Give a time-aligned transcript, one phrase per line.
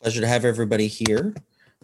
[0.00, 1.34] Pleasure to have everybody here.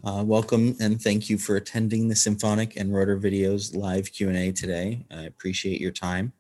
[0.03, 5.05] Uh, welcome and thank you for attending the Symphonic and Rotor Videos live Q&A today.
[5.11, 6.33] I appreciate your time.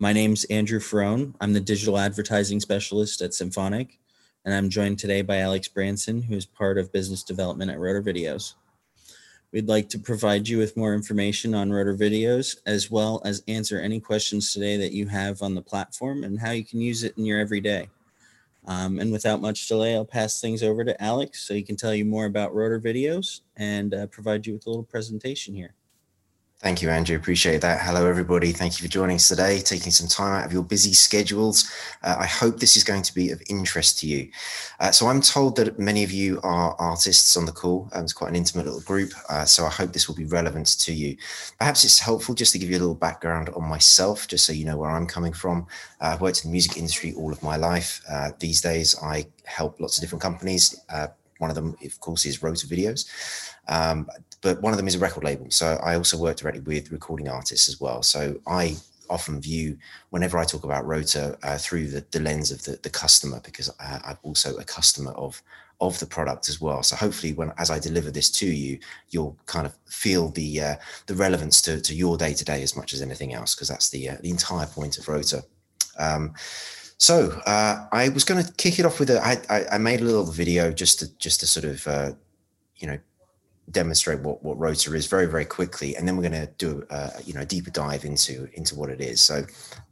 [0.00, 1.32] My name's Andrew Ferrone.
[1.40, 4.00] I'm the digital advertising specialist at Symphonic,
[4.44, 8.02] and I'm joined today by Alex Branson, who is part of business development at Rotor
[8.02, 8.54] Videos.
[9.52, 13.78] We'd like to provide you with more information on Rotor Videos, as well as answer
[13.78, 17.16] any questions today that you have on the platform and how you can use it
[17.16, 17.88] in your everyday.
[18.66, 21.94] Um, and without much delay, I'll pass things over to Alex so he can tell
[21.94, 25.74] you more about Rotor Videos and uh, provide you with a little presentation here.
[26.64, 27.14] Thank you, Andrew.
[27.14, 27.82] Appreciate that.
[27.82, 28.50] Hello, everybody.
[28.50, 31.70] Thank you for joining us today, taking some time out of your busy schedules.
[32.02, 34.30] Uh, I hope this is going to be of interest to you.
[34.80, 37.90] Uh, so I'm told that many of you are artists on the call.
[37.92, 39.12] Um, it's quite an intimate little group.
[39.28, 41.18] Uh, so I hope this will be relevant to you.
[41.58, 44.64] Perhaps it's helpful just to give you a little background on myself, just so you
[44.64, 45.66] know where I'm coming from.
[46.00, 48.00] Uh, I've worked in the music industry all of my life.
[48.10, 50.80] Uh, these days, I help lots of different companies.
[50.88, 53.04] Uh, one of them, of course, is Rotor Videos.
[53.68, 54.08] Um,
[54.44, 55.46] but one of them is a record label.
[55.48, 58.02] So I also work directly with recording artists as well.
[58.02, 58.76] So I
[59.08, 59.78] often view
[60.10, 63.70] whenever I talk about Rotor uh, through the, the, lens of the, the customer because
[63.80, 65.42] uh, I'm also a customer of
[65.80, 66.82] of the product as well.
[66.82, 68.78] So hopefully, when as I deliver this to you,
[69.08, 72.76] you'll kind of feel the uh, the relevance to, to your day to day as
[72.76, 75.42] much as anything else because that's the uh, the entire point of Rotor.
[75.98, 76.34] Um,
[76.98, 79.24] so uh, I was going to kick it off with a.
[79.26, 82.12] I, I, I made a little video just to just to sort of uh,
[82.76, 82.98] you know
[83.70, 87.10] demonstrate what what rotor is very very quickly and then we're going to do a
[87.24, 89.22] you know a deeper dive into into what it is.
[89.22, 89.44] So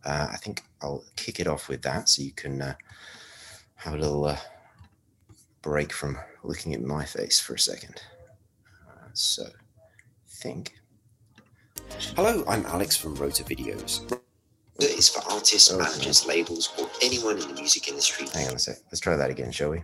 [0.04, 2.74] uh, i think i'll kick it off with that so you can uh,
[3.76, 4.36] have a little uh,
[5.62, 8.02] break from looking at my face for a second.
[8.88, 10.74] Uh, so I think.
[12.16, 14.20] Hello i'm alex from rotor videos.
[14.78, 18.26] Is for artists oh, managers labels or anyone in the music industry.
[18.34, 18.78] Hang on a sec.
[18.86, 19.82] Let's try that again shall we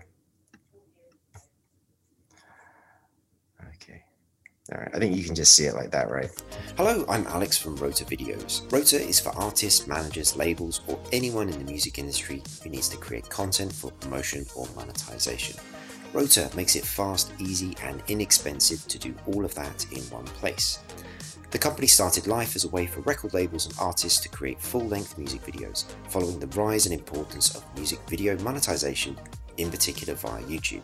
[4.71, 6.31] All right, I think you can just see it like that, right?
[6.77, 8.71] Hello, I'm Alex from Rotor Videos.
[8.71, 12.99] Rotor is for artists, managers, labels, or anyone in the music industry who needs to
[12.99, 15.59] create content for promotion or monetization.
[16.13, 20.81] Rotor makes it fast, easy, and inexpensive to do all of that in one place.
[21.51, 24.87] The company started life as a way for record labels and artists to create full
[24.87, 29.19] length music videos, following the rise and importance of music video monetization,
[29.57, 30.83] in particular via YouTube.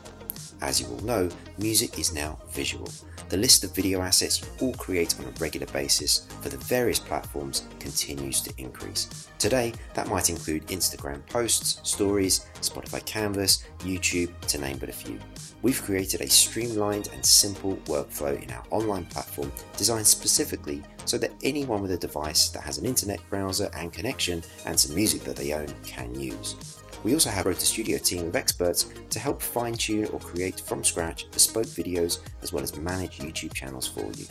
[0.63, 2.89] As you all know, music is now visual.
[3.35, 7.01] The list of video assets you all create on a regular basis for the various
[7.01, 9.29] platforms continues to increase.
[9.41, 15.19] Today, that might include Instagram posts, stories, Spotify Canvas, YouTube, to name but a few.
[15.63, 21.33] We've created a streamlined and simple workflow in our online platform designed specifically so that
[21.43, 25.35] anyone with a device that has an internet browser and connection and some music that
[25.35, 26.74] they own can use.
[27.05, 30.83] We also have a Studio team of experts to help fine tune or create from
[30.83, 34.27] scratch bespoke videos as well as manage YouTube channels for you.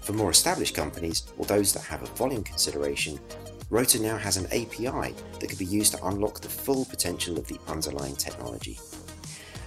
[0.00, 3.18] For more established companies or those that have a volume consideration,
[3.68, 7.48] Rotor now has an API that can be used to unlock the full potential of
[7.48, 8.78] the underlying technology.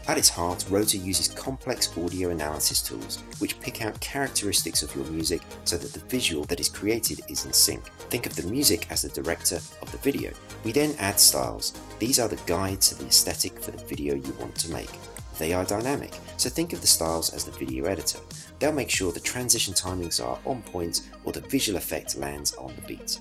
[0.07, 5.03] At its heart, Rotor uses complex audio analysis tools which pick out characteristics of your
[5.05, 7.83] music so that the visual that is created is in sync.
[8.09, 10.31] Think of the music as the director of the video.
[10.63, 11.73] We then add styles.
[11.99, 14.91] These are the guides to the aesthetic for the video you want to make.
[15.37, 18.19] They are dynamic, so think of the styles as the video editor.
[18.59, 22.73] They'll make sure the transition timings are on point or the visual effect lands on
[22.75, 23.19] the beat.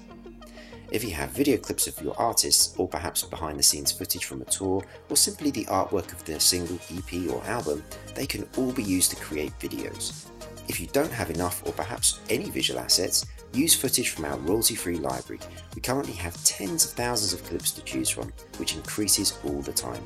[0.93, 4.41] If you have video clips of your artists, or perhaps behind the scenes footage from
[4.41, 7.83] a tour, or simply the artwork of their single, EP, or album,
[8.15, 10.27] they can all be used to create videos.
[10.69, 14.77] If you don't have enough or perhaps any visual assets, use footage from our royalty
[14.77, 15.41] free library.
[15.75, 19.73] We currently have tens of thousands of clips to choose from, which increases all the
[19.73, 20.03] time.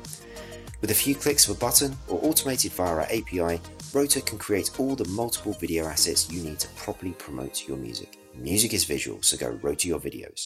[0.81, 3.61] With a few clicks of a button or automated via our API,
[3.93, 8.17] Rotor can create all the multiple video assets you need to properly promote your music.
[8.33, 10.45] Music is visual, so go Rotor your videos.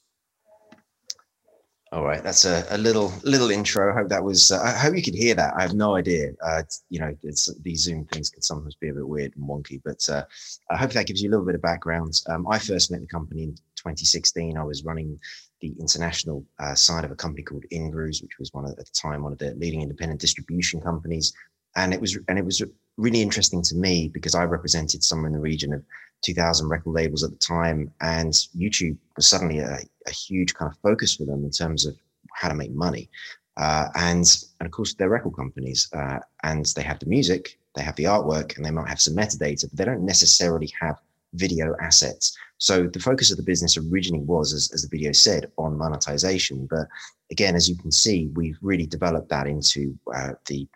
[1.96, 3.90] All right, that's a, a little little intro.
[3.90, 4.52] I hope that was.
[4.52, 5.54] Uh, I hope you could hear that.
[5.56, 6.34] I have no idea.
[6.44, 10.06] Uh, you know, these Zoom things can sometimes be a bit weird and wonky, but
[10.10, 10.26] uh,
[10.70, 12.22] I hope that gives you a little bit of background.
[12.28, 14.58] Um, I first met the company in 2016.
[14.58, 15.18] I was running
[15.62, 18.92] the international uh, side of a company called Ingrooves, which was one of, at the
[18.92, 21.32] time one of the leading independent distribution companies,
[21.78, 22.62] and it was and it was
[22.98, 25.82] really interesting to me because I represented somewhere in the region of
[26.24, 30.78] 2,000 record labels at the time, and YouTube was suddenly a, a, huge kind of
[30.80, 31.96] focus for them in terms of
[32.34, 33.10] how to make money.
[33.58, 34.26] Uh, and,
[34.60, 38.04] and of course, they're record companies, uh, and they have the music, they have the
[38.04, 41.00] artwork, and they might have some metadata, but they don't necessarily have
[41.34, 42.38] video assets.
[42.58, 46.68] So the focus of the business originally was, as, as the video said, on monetization.
[46.70, 46.88] But
[47.32, 50.68] again, as you can see, we've really developed that into uh, the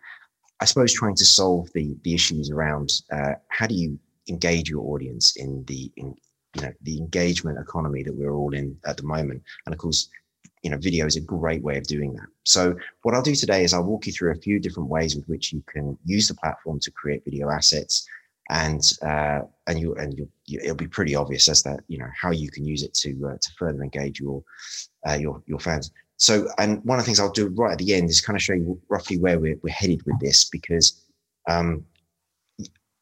[0.61, 3.97] I suppose trying to solve the the issues around uh, how do you
[4.27, 6.15] engage your audience in the in,
[6.55, 10.09] you know the engagement economy that we're all in at the moment, and of course,
[10.63, 12.27] you know, video is a great way of doing that.
[12.43, 15.27] So what I'll do today is I'll walk you through a few different ways with
[15.27, 18.07] which you can use the platform to create video assets,
[18.49, 22.09] and uh, and you and you, you, it'll be pretty obvious as that you know
[22.19, 24.43] how you can use it to uh, to further engage your
[25.07, 25.91] uh, your your fans.
[26.17, 28.43] So, and one of the things I'll do right at the end is kind of
[28.43, 31.05] show you roughly where we're, we're headed with this because
[31.47, 31.85] um,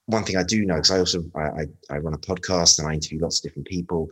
[0.08, 2.94] one thing I do know, because I also I, I, run a podcast and I
[2.94, 4.10] interview lots of different people.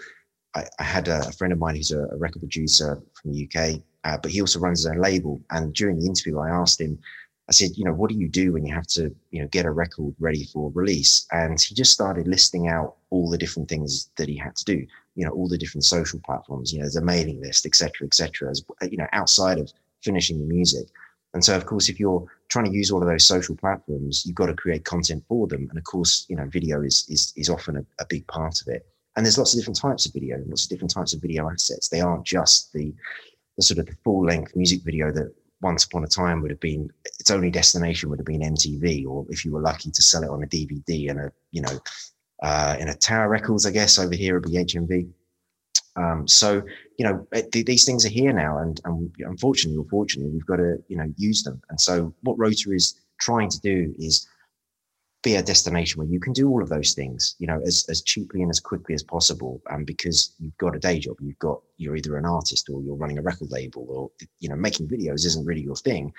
[0.54, 3.82] I, I had a, friend of mine who's a, a record producer from the UK,
[4.04, 5.42] uh, but he also runs his own label.
[5.52, 7.00] And during the interview, I asked him,
[7.50, 9.66] I said, you know, what do you do when you have to, you know, get
[9.66, 11.28] a record ready for release?
[11.32, 14.86] And he just started listing out all the different things that he had to do
[15.16, 18.64] you know all the different social platforms you know a mailing list etc etc as
[18.90, 19.72] you know outside of
[20.04, 20.88] finishing the music
[21.36, 24.36] and so of course if you're trying to use all of those social platforms you've
[24.36, 25.68] got to create content for them.
[25.70, 28.68] And of course you know video is is, is often a, a big part of
[28.70, 28.88] it.
[29.16, 31.90] And there's lots of different types of video lots of different types of video assets.
[31.90, 32.94] They aren't just the
[33.58, 36.60] the sort of the full length music video that once upon a time would have
[36.60, 36.90] been
[37.20, 40.30] its only destination would have been MTV, or if you were lucky to sell it
[40.30, 41.80] on a DVD and a you know
[42.44, 45.10] uh, in a Tower Records, I guess over here would be HMV.
[45.96, 46.62] Um, so
[46.98, 50.58] you know it, these things are here now, and, and unfortunately or fortunately, we've got
[50.58, 51.62] to you know use them.
[51.70, 54.28] And so what Rotor is trying to do is
[55.24, 58.04] be a destination where you can do all of those things, you know, as, as
[58.04, 59.60] cheaply and as quickly as possible.
[59.72, 62.96] Um, because you've got a day job, you've got you're either an artist or you're
[62.96, 66.14] running a record label, or you know, making videos isn't really your thing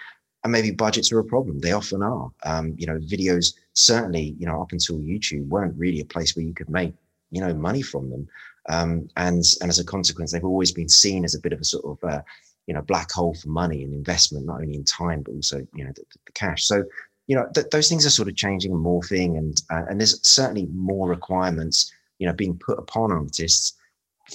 [0.46, 1.58] and maybe budgets are a problem.
[1.58, 2.30] They often are.
[2.44, 6.44] Um, you know, videos certainly, you know, up until YouTube weren't really a place where
[6.44, 6.94] you could make,
[7.32, 8.28] you know, money from them.
[8.68, 11.64] Um, and and as a consequence, they've always been seen as a bit of a
[11.64, 12.22] sort of, uh,
[12.66, 15.84] you know, black hole for money and investment, not only in time but also, you
[15.84, 16.64] know, the, the cash.
[16.64, 16.84] So,
[17.28, 20.26] you know, th- those things are sort of changing and morphing, and uh, and there's
[20.26, 23.74] certainly more requirements, you know, being put upon artists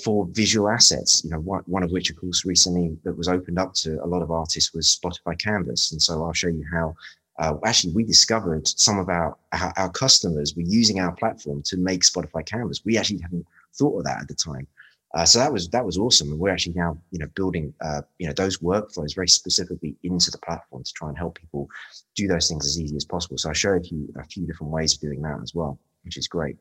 [0.03, 1.23] for visual assets.
[1.23, 4.07] You know, one, one of which, of course, recently that was opened up to a
[4.07, 6.95] lot of artists was Spotify Canvas, and so I'll show you how.
[7.39, 11.75] Uh, actually, we discovered some of our, our, our customers were using our platform to
[11.77, 12.85] make Spotify Canvas.
[12.85, 13.47] We actually hadn't
[13.77, 14.67] thought of that at the time.
[15.13, 18.01] Uh, so that was that was awesome, and we're actually now you know building uh,
[18.17, 21.67] you know those workflows very specifically into the platform to try and help people
[22.15, 23.37] do those things as easy as possible.
[23.37, 26.29] So I showed you a few different ways of doing that as well, which is
[26.29, 26.55] great.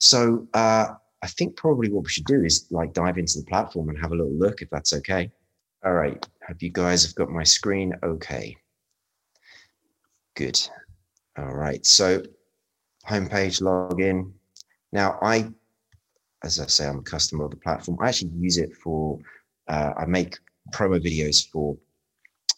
[0.00, 0.88] So uh,
[1.22, 4.12] I think probably what we should do is like dive into the platform and have
[4.12, 5.30] a little look if that's okay.
[5.84, 6.24] All right.
[6.46, 8.56] Hope you guys have got my screen okay.
[10.36, 10.60] Good.
[11.36, 11.84] All right.
[11.84, 12.22] So
[13.08, 14.32] homepage login.
[14.92, 15.48] Now I,
[16.44, 17.98] as I say, I'm a customer of the platform.
[18.00, 19.18] I actually use it for,
[19.68, 20.38] uh, I make
[20.72, 21.76] promo videos for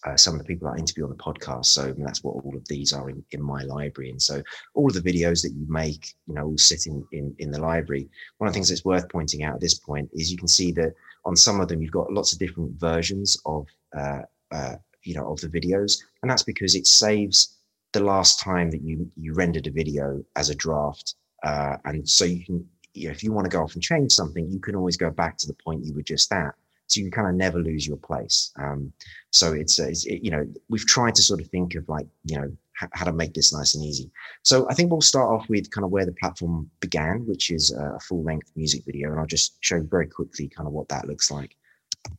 [0.06, 1.67] uh, some of the people that I interview on the podcast.
[1.67, 4.11] So that's what all of these are in, in my library.
[4.11, 4.43] And so
[4.75, 7.61] all of the videos that you make, you know, all sit in, in, in the
[7.61, 8.09] library.
[8.38, 10.73] One of the things that's worth pointing out at this point is you can see
[10.73, 10.94] that
[11.25, 13.67] on some of them, you've got lots of different versions of,
[13.97, 14.23] uh,
[14.53, 16.00] uh, you know, of the videos.
[16.23, 17.59] And that's because it saves
[17.93, 21.15] the last time that you, you rendered a video as a draft.
[21.43, 24.13] Uh, and so you can, you know, if you want to go off and change
[24.13, 26.55] something, you can always go back to the point you were just at
[26.91, 28.51] so you kind of never lose your place.
[28.59, 28.93] Um,
[29.31, 32.07] so it's, uh, it's it, you know we've tried to sort of think of like
[32.25, 32.51] you know
[32.95, 34.11] how to make this nice and easy.
[34.43, 37.73] So I think we'll start off with kind of where the platform began, which is
[37.73, 41.07] a full length music video, and I'll just show very quickly kind of what that
[41.07, 41.57] looks like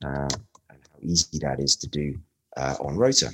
[0.06, 0.30] uh,
[0.70, 2.16] and how easy that is to do
[2.58, 3.32] uh, on Rotor.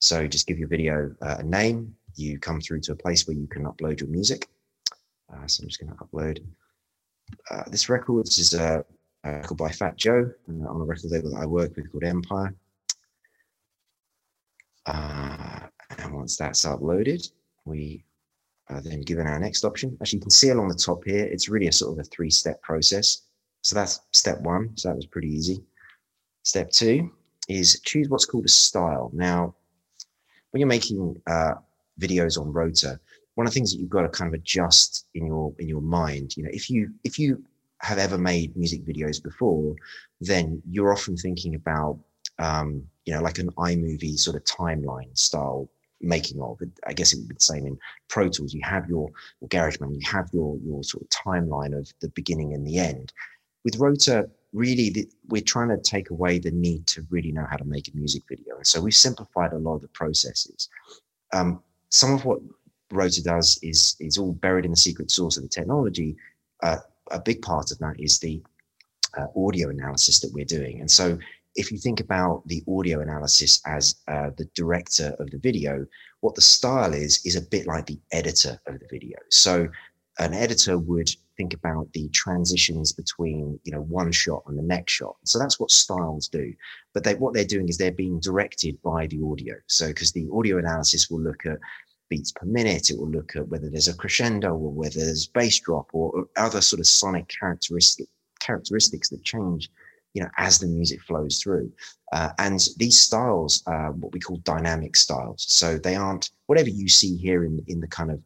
[0.00, 1.96] So just give your video uh, a name.
[2.14, 4.48] You come through to a place where you can upload your music.
[5.32, 6.44] Uh, so I'm just going to upload
[7.50, 8.26] uh, this record.
[8.26, 8.84] Is a
[9.24, 12.04] uh, called by Fat Joe uh, on a record label that I work with called
[12.04, 12.54] Empire.
[14.86, 15.66] Uh,
[15.98, 17.28] and once that's uploaded,
[17.64, 18.04] we
[18.68, 19.96] are then given our next option.
[20.00, 22.62] As you can see along the top here, it's really a sort of a three-step
[22.62, 23.22] process.
[23.62, 24.76] So that's step one.
[24.76, 25.64] So that was pretty easy.
[26.44, 27.10] Step two
[27.48, 29.10] is choose what's called a style.
[29.12, 29.54] Now,
[30.50, 31.54] when you're making uh,
[32.00, 33.00] videos on Rotor,
[33.36, 35.82] one of the things that you've got to kind of adjust in your in your
[35.82, 37.42] mind, you know, if you if you
[37.82, 39.76] have ever made music videos before,
[40.22, 41.98] then you're often thinking about,
[42.38, 45.68] um, you know, like an iMovie sort of timeline style
[46.00, 46.58] making of.
[46.86, 47.78] I guess it would be the same in
[48.08, 48.54] Pro Tools.
[48.54, 49.10] You have your,
[49.44, 53.12] GarageBand, you have your your sort of timeline of the beginning and the end.
[53.64, 57.58] With Rotor, really, the, we're trying to take away the need to really know how
[57.58, 60.70] to make a music video, and so we've simplified a lot of the processes.
[61.34, 62.40] Um, some of what
[62.90, 66.16] Rotor does is is all buried in the secret source of the technology.
[66.62, 66.78] Uh,
[67.10, 68.42] a big part of that is the
[69.16, 70.80] uh, audio analysis that we're doing.
[70.80, 71.18] And so
[71.54, 75.86] if you think about the audio analysis as uh, the director of the video,
[76.20, 79.16] what the style is, is a bit like the editor of the video.
[79.30, 79.68] So
[80.18, 84.92] an editor would think about the transitions between you know one shot and the next
[84.92, 86.52] shot so that's what styles do
[86.94, 90.26] but they what they're doing is they're being directed by the audio so because the
[90.32, 91.58] audio analysis will look at
[92.08, 95.58] beats per minute it will look at whether there's a crescendo or whether there's bass
[95.60, 98.06] drop or, other sort of sonic characteristic
[98.40, 99.70] characteristics that change
[100.14, 101.70] you know as the music flows through
[102.12, 106.88] uh, and these styles are what we call dynamic styles so they aren't whatever you
[106.88, 108.20] see here in in the kind of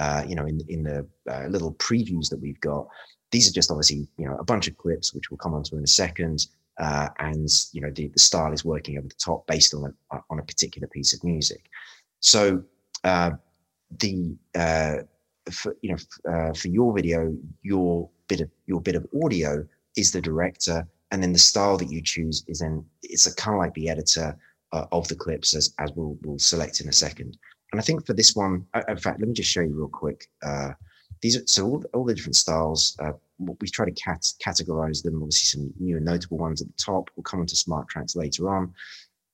[0.00, 2.88] uh, you know, in in the uh, little previews that we've got.
[3.30, 5.84] These are just obviously, you know, a bunch of clips which we'll come onto in
[5.84, 6.46] a second.
[6.78, 10.20] Uh, and you know, the, the style is working over the top based on a
[10.30, 11.66] on a particular piece of music.
[12.20, 12.62] So
[13.04, 13.30] uh,
[13.98, 14.96] the uh,
[15.50, 19.66] for, you know uh, for your video, your bit of your bit of audio
[19.96, 23.54] is the director, and then the style that you choose is then it's a kind
[23.54, 24.36] of like the editor
[24.72, 27.36] uh, of the clips as, as we'll, we'll select in a second.
[27.72, 29.88] And I think for this one, uh, in fact, let me just show you real
[29.88, 30.26] quick.
[30.42, 30.70] Uh,
[31.22, 32.96] these are so all, all the different styles.
[33.38, 35.16] We try to cat, categorize them.
[35.16, 37.10] Obviously, some new and notable ones at the top.
[37.16, 38.72] We'll come into smart tracks later on.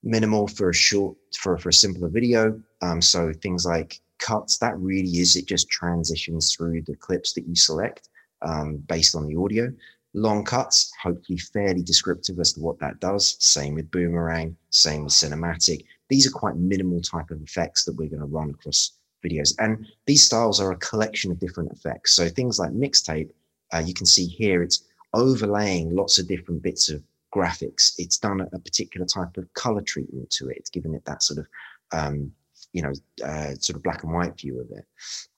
[0.07, 2.61] Minimal for a short, for for a simpler video.
[2.81, 4.59] Um, so things like cuts.
[4.59, 5.47] That really is it.
[5.47, 8.09] Just transitions through the clips that you select
[8.43, 9.73] um, based on the audio.
[10.15, 13.37] Long cuts, hopefully fairly descriptive as to what that does.
[13.41, 14.57] Same with boomerang.
[14.71, 18.51] Same with cinematic these are quite minimal type of effects that we're going to run
[18.51, 18.93] across
[19.25, 19.55] videos.
[19.59, 22.13] And these styles are a collection of different effects.
[22.13, 23.31] So things like mixtape,
[23.73, 24.85] uh, you can see here, it's
[25.15, 27.03] overlaying lots of different bits of
[27.37, 27.95] graphics.
[27.99, 30.57] It's done a, particular type of color treatment to it.
[30.57, 31.47] It's given it that sort of,
[31.93, 32.33] um,
[32.73, 32.93] you know,
[33.25, 34.85] uh, sort of black and white view of it.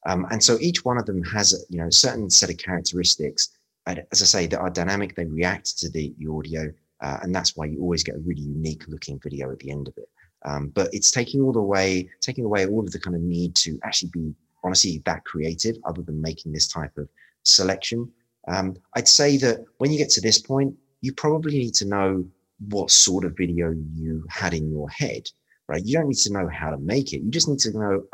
[0.07, 2.59] Um, and so each one of them has, a, you know, a certain set of
[2.59, 3.51] characteristics.
[3.87, 5.15] As I say, that are dynamic.
[5.15, 6.73] They react to the, the audio.
[7.01, 9.89] Uh, and that's why you always get a really unique looking video at the end
[9.89, 10.09] of it.
[10.45, 13.55] Um, but it's taking all the way, taking away all of the kind of need
[13.57, 17.09] to actually be honestly that creative, other than making this type of
[17.45, 18.11] selection.
[18.47, 22.25] Um, I'd say that when you get to this point, you probably need to know
[22.69, 25.29] what sort of video you had in your head,
[25.69, 25.85] right?
[25.85, 27.23] You don't need to know how to make it.
[27.23, 28.05] You just need to know.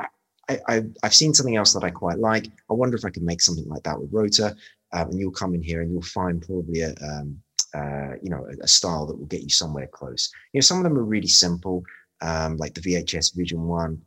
[0.48, 2.46] I, I, I've seen something else that I quite like.
[2.70, 4.54] I wonder if I can make something like that with Rotor.
[4.92, 7.40] Um, and you'll come in here and you'll find probably a, um,
[7.74, 10.30] uh, you know, a, a, style that will get you somewhere close.
[10.52, 11.82] You know, some of them are really simple
[12.20, 14.00] um, like the VHS Vision one.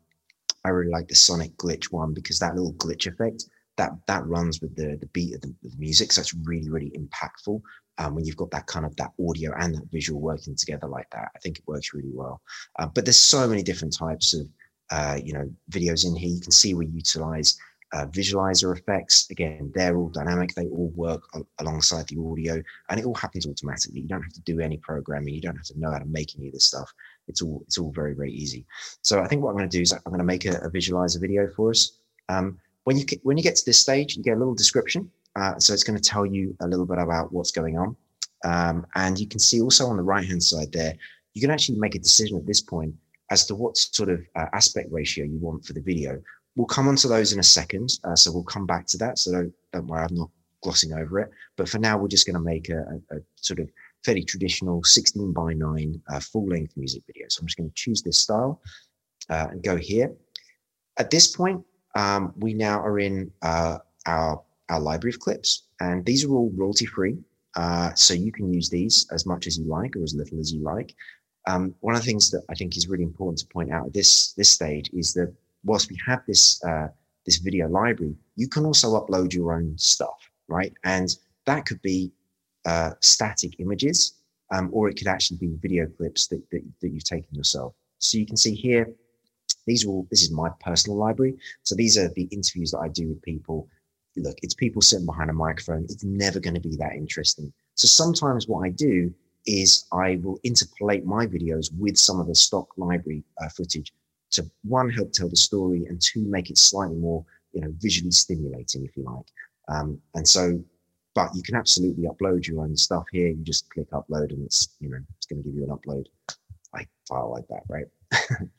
[0.63, 3.45] I really like the Sonic Glitch one because that little glitch effect
[3.77, 6.91] that that runs with the the beat of the, the music, so it's really really
[6.91, 7.61] impactful
[7.97, 11.09] um, when you've got that kind of that audio and that visual working together like
[11.11, 11.31] that.
[11.35, 12.41] I think it works really well.
[12.79, 14.47] Uh, but there's so many different types of
[14.91, 16.29] uh, you know videos in here.
[16.29, 17.57] You can see we utilize
[17.93, 19.29] uh, visualizer effects.
[19.29, 20.53] Again, they're all dynamic.
[20.53, 21.23] They all work
[21.59, 24.01] alongside the audio and it all happens automatically.
[24.01, 25.33] You don't have to do any programming.
[25.33, 26.91] You don't have to know how to make any of this stuff.
[27.27, 28.65] It's all, it's all very, very easy.
[29.03, 30.69] So I think what I'm going to do is I'm going to make a, a
[30.69, 31.99] visualizer video for us.
[32.29, 35.11] Um, when you, when you get to this stage, you get a little description.
[35.37, 37.95] Uh, so it's going to tell you a little bit about what's going on.
[38.43, 40.95] Um, and you can see also on the right-hand side there,
[41.33, 42.95] you can actually make a decision at this point
[43.29, 46.21] as to what sort of uh, aspect ratio you want for the video.
[46.55, 49.19] We'll come onto those in a second, uh, so we'll come back to that.
[49.19, 50.31] So don't, don't worry, I'm not
[50.63, 51.29] glossing over it.
[51.55, 52.79] But for now, we're just going to make a,
[53.11, 53.69] a, a, sort of
[54.03, 57.27] fairly traditional 16 by 9 uh, full-length music video.
[57.29, 58.61] So I'm just going to choose this style
[59.29, 60.15] uh, and go here.
[60.97, 61.63] At this point,
[61.95, 63.83] um, we now are in our,
[64.69, 67.17] our library of clips, and these are all royalty-free.
[67.55, 70.53] Uh, so you can use these as much as you like or as little as
[70.53, 70.93] you like.
[71.47, 73.93] Um, one of the things that I think is really important to point out at
[73.93, 75.33] this this stage is that
[75.63, 76.89] whilst we have this uh,
[77.25, 80.73] this video library, you can also upload your own stuff, right?
[80.83, 82.11] And that could be
[82.65, 84.13] uh, static images,
[84.51, 87.73] um, or it could actually be video clips that, that, that you've taken yourself.
[87.99, 88.93] So you can see here,
[89.65, 91.37] these are all, this is my personal library.
[91.63, 93.67] So these are the interviews that I do with people.
[94.17, 95.83] Look, it's people sitting behind a microphone.
[95.85, 97.53] It's never going to be that interesting.
[97.75, 99.13] So sometimes what I do
[99.45, 103.93] is I will interpolate my videos with some of the stock library uh, footage
[104.31, 108.11] to one help tell the story and two make it slightly more you know visually
[108.11, 109.25] stimulating if you like.
[109.69, 110.61] Um, and so
[111.15, 113.29] but you can absolutely upload your own stuff here.
[113.29, 116.05] You just click upload and it's you know it's going to give you an upload.
[116.73, 117.85] Like file like that right?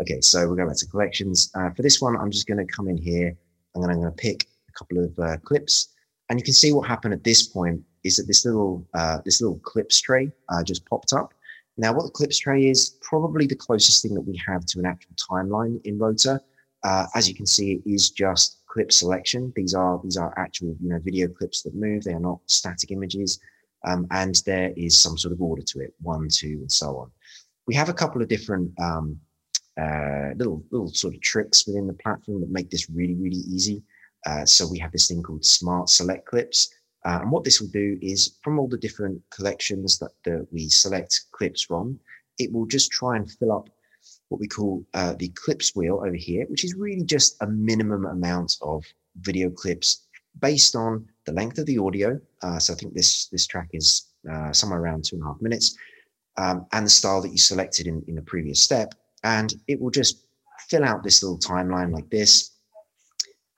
[0.00, 1.50] Okay so we'll go back to collections.
[1.54, 3.36] Uh, for this one i'm just going to come in here.
[3.74, 4.46] And then i'm going to pick
[4.78, 5.88] couple of uh, clips
[6.30, 9.40] and you can see what happened at this point is that this little uh, this
[9.40, 11.34] little clips tray uh, just popped up
[11.78, 14.86] now, what the clips tray is probably the closest thing that we have to an
[14.86, 16.40] actual timeline in Rotor.
[16.82, 19.52] Uh, as you can see, it is just clip selection.
[19.54, 22.02] These are these are actual you know video clips that move.
[22.02, 23.38] They are not static images.
[23.86, 27.12] Um, and there is some sort of order to it, one, two, and so on.
[27.68, 29.20] We have a couple of different um,
[29.80, 33.84] uh, little little sort of tricks within the platform that make this really, really easy.
[34.26, 36.74] Uh, so we have this thing called Smart Select Clips.
[37.04, 40.68] Uh, and what this will do is from all the different collections that, that we
[40.68, 41.98] select clips from,
[42.38, 43.68] it will just try and fill up
[44.28, 48.04] what we call uh, the clips wheel over here, which is really just a minimum
[48.06, 48.84] amount of
[49.20, 50.06] video clips
[50.40, 52.20] based on the length of the audio.
[52.42, 55.40] Uh, so I think this, this track is uh, somewhere around two and a half
[55.40, 55.76] minutes
[56.36, 58.94] um, and the style that you selected in, in the previous step.
[59.24, 60.26] And it will just
[60.68, 62.57] fill out this little timeline like this.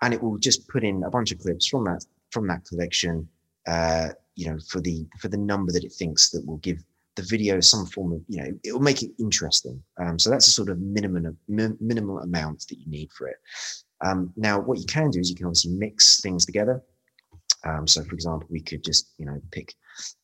[0.02, 3.28] And it will just put in a bunch of clips from that from that collection,
[3.66, 6.83] uh, you know, for the for the number that it thinks that will give
[7.16, 9.83] the video some form of, you know, it will make it interesting.
[9.99, 13.37] Um, so that's a sort of minimum minimal amount that you need for it.
[14.02, 16.83] Um, now, what you can do is you can obviously mix things together.
[17.64, 19.75] Um, so, for example, we could just, you know, pick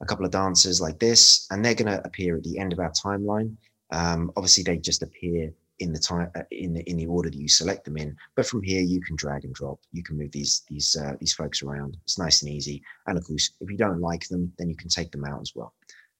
[0.00, 2.78] a couple of dancers like this, and they're going to appear at the end of
[2.78, 3.54] our timeline.
[3.92, 7.38] Um, obviously, they just appear in the time uh, in the in the order that
[7.38, 8.16] you select them in.
[8.34, 9.78] But from here, you can drag and drop.
[9.92, 11.96] You can move these these uh, these folks around.
[12.04, 12.82] It's nice and easy.
[13.06, 15.54] And of course, if you don't like them, then you can take them out as
[15.54, 15.74] well.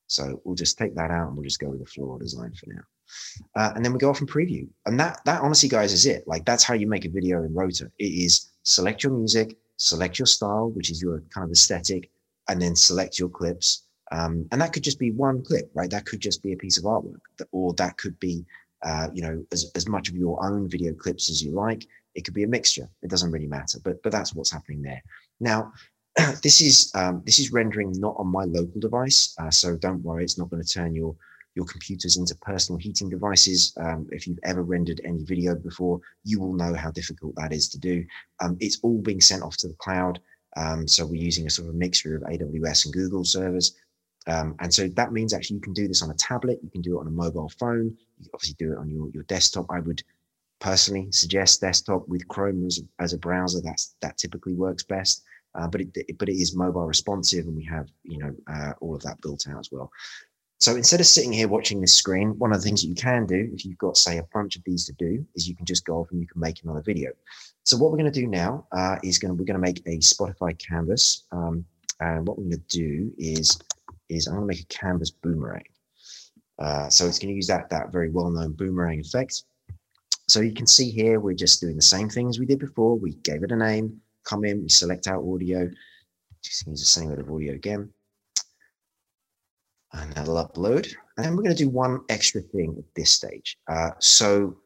[0.08, 2.70] So we'll just take that out and we'll just go with the floor design for
[2.70, 2.82] now.
[3.54, 4.68] Uh, and then we go off and preview.
[4.86, 6.26] And that, that honestly, guys, is it.
[6.26, 7.90] Like that's how you make a video in Rotor.
[7.98, 12.10] It is select your music, select your style, which is your kind of aesthetic,
[12.48, 13.82] and then select your clips.
[14.12, 15.90] Um, and that could just be one clip, right?
[15.90, 17.20] That could just be a piece of artwork,
[17.50, 18.44] or that could be,
[18.84, 21.86] uh, you know, as, as much of your own video clips as you like.
[22.14, 22.88] It could be a mixture.
[23.02, 25.02] It doesn't really matter, but but that's what's happening there.
[25.40, 25.72] Now,
[26.42, 30.24] this is um, this is rendering not on my local device, uh, so don't worry,
[30.24, 31.14] it's not going to turn your
[31.54, 33.72] your computers into personal heating devices.
[33.78, 37.68] Um, if you've ever rendered any video before, you will know how difficult that is
[37.70, 38.04] to do.
[38.40, 40.20] Um, it's all being sent off to the cloud,
[40.56, 43.74] um, so we're using a sort of mixture of AWS and Google servers.
[44.26, 46.82] Um, and so that means actually you can do this on a tablet, you can
[46.82, 49.66] do it on a mobile phone, you obviously do it on your, your desktop.
[49.70, 50.02] I would
[50.58, 53.60] personally suggest desktop with Chrome as, as a browser.
[53.60, 55.22] That's that typically works best
[55.56, 58.94] uh, but it but it is mobile responsive, and we have you know uh, all
[58.94, 59.90] of that built out as well.
[60.58, 63.26] So instead of sitting here watching this screen, one of the things that you can
[63.26, 65.84] do if you've got say a bunch of these to do is you can just
[65.84, 67.10] go off and you can make another video.
[67.64, 69.98] So what we're going to do now uh, is going we're going to make a
[69.98, 71.64] Spotify canvas, um,
[72.00, 73.58] and what we're going to do is
[74.08, 75.64] is I'm going to make a canvas boomerang.
[76.58, 79.44] Uh, so it's going to use that that very well known boomerang effect.
[80.28, 82.96] So you can see here we're just doing the same thing as we did before.
[82.96, 85.70] We gave it a name, come in, we select our audio,
[86.42, 87.90] just use the same bit of audio again,
[89.92, 90.92] and that'll upload.
[91.16, 93.56] And then we're going to do one extra thing at this stage.
[93.68, 94.56] Uh, so,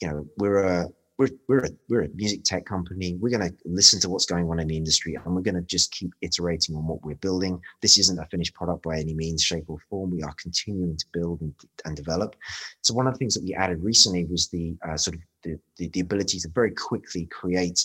[0.00, 3.14] you know, we're a we're we're a, we're a music tech company.
[3.14, 5.62] We're going to listen to what's going on in the industry, and we're going to
[5.62, 7.60] just keep iterating on what we're building.
[7.82, 10.10] This isn't a finished product by any means, shape, or form.
[10.10, 12.36] We are continuing to build and, and develop.
[12.82, 15.58] So one of the things that we added recently was the uh, sort of the,
[15.76, 17.84] the, the ability to very quickly create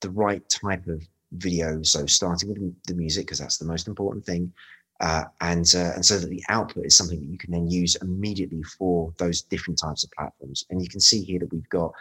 [0.00, 1.82] the right type of video.
[1.82, 4.52] So starting with the music, because that's the most important thing.
[5.00, 7.96] Uh, and uh, and so that the output is something that you can then use
[7.96, 10.64] immediately for those different types of platforms.
[10.70, 11.92] And you can see here that we've got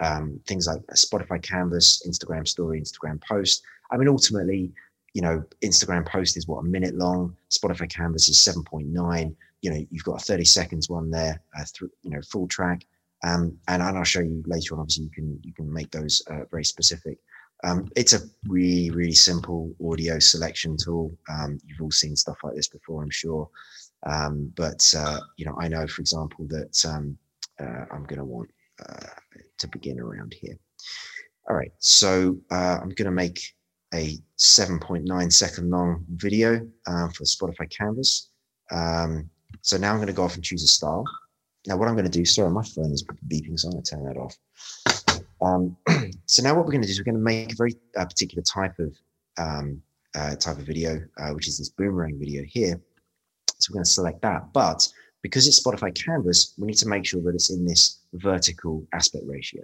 [0.00, 3.62] um, things like Spotify Canvas, Instagram Story, Instagram Post.
[3.90, 4.72] I mean, ultimately,
[5.14, 7.36] you know, Instagram Post is what a minute long.
[7.50, 9.34] Spotify Canvas is seven point nine.
[9.62, 12.84] You know, you've got a thirty seconds one there, uh, through you know, full track.
[13.24, 14.80] Um, and, and I'll show you later on.
[14.80, 17.18] Obviously, you can you can make those uh, very specific.
[17.64, 21.16] Um, it's a really, really simple audio selection tool.
[21.30, 23.48] Um, you've all seen stuff like this before, I'm sure.
[24.04, 27.16] Um, but, uh, you know, I know, for example, that um,
[27.58, 28.50] uh, I'm going to want
[28.86, 29.06] uh,
[29.58, 30.58] to begin around here.
[31.48, 33.40] All right, so uh, I'm going to make
[33.94, 38.30] a 7.9 second long video uh, for Spotify Canvas.
[38.70, 39.30] Um,
[39.62, 41.04] so now I'm going to go off and choose a style.
[41.66, 43.90] Now, what I'm going to do, sorry, my phone is beeping, so I'm going to
[43.90, 44.36] turn that off.
[45.40, 45.76] Um,
[46.26, 48.04] so now what we're going to do is we're going to make a very uh,
[48.04, 48.96] particular type of
[49.38, 49.82] um,
[50.14, 52.80] uh, type of video, uh, which is this boomerang video here.
[53.58, 54.52] So we're going to select that.
[54.52, 54.88] But
[55.22, 59.24] because it's Spotify Canvas, we need to make sure that it's in this vertical aspect
[59.26, 59.62] ratio.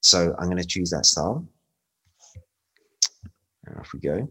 [0.00, 1.46] So I'm going to choose that style.
[3.66, 4.28] And off we go.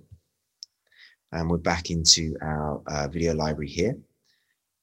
[1.31, 3.97] And we're back into our uh, video library here.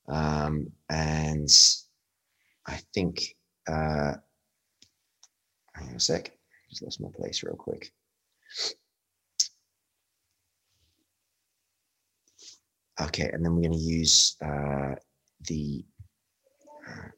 [0.09, 1.51] Um, and
[2.67, 3.37] I think
[3.69, 4.15] uh,
[5.79, 6.33] Hang on a sec.
[6.69, 7.93] Just lost my place real quick.
[13.01, 14.97] Okay, and then we're going to use uh,
[15.47, 15.85] the
[16.89, 17.09] uh,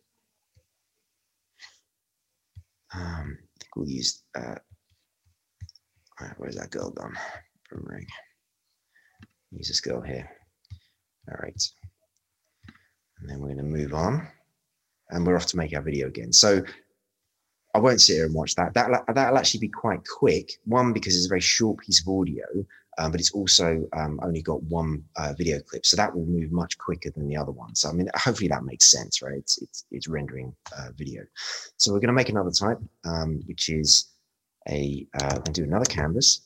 [2.95, 4.57] um, I think we'll use uh,
[6.37, 7.17] where's that girl gone?
[7.71, 8.07] Boomerang.
[9.53, 10.31] Use this girl here.
[11.29, 11.69] All right.
[13.21, 14.27] And then we're going to move on
[15.11, 16.33] and we're off to make our video again.
[16.33, 16.63] So
[17.75, 18.75] I won't sit here and watch that.
[18.75, 20.53] that that'll actually be quite quick.
[20.65, 22.45] One, because it's a very short piece of audio,
[23.01, 25.87] um, but it's also um, only got one uh, video clip.
[25.87, 27.75] So that will move much quicker than the other one.
[27.75, 29.39] So, I mean, hopefully that makes sense, right?
[29.39, 31.23] It's, it's, it's rendering uh, video.
[31.79, 34.09] So we're going to make another type, um, which is
[34.69, 36.43] a, uh, and do another canvas.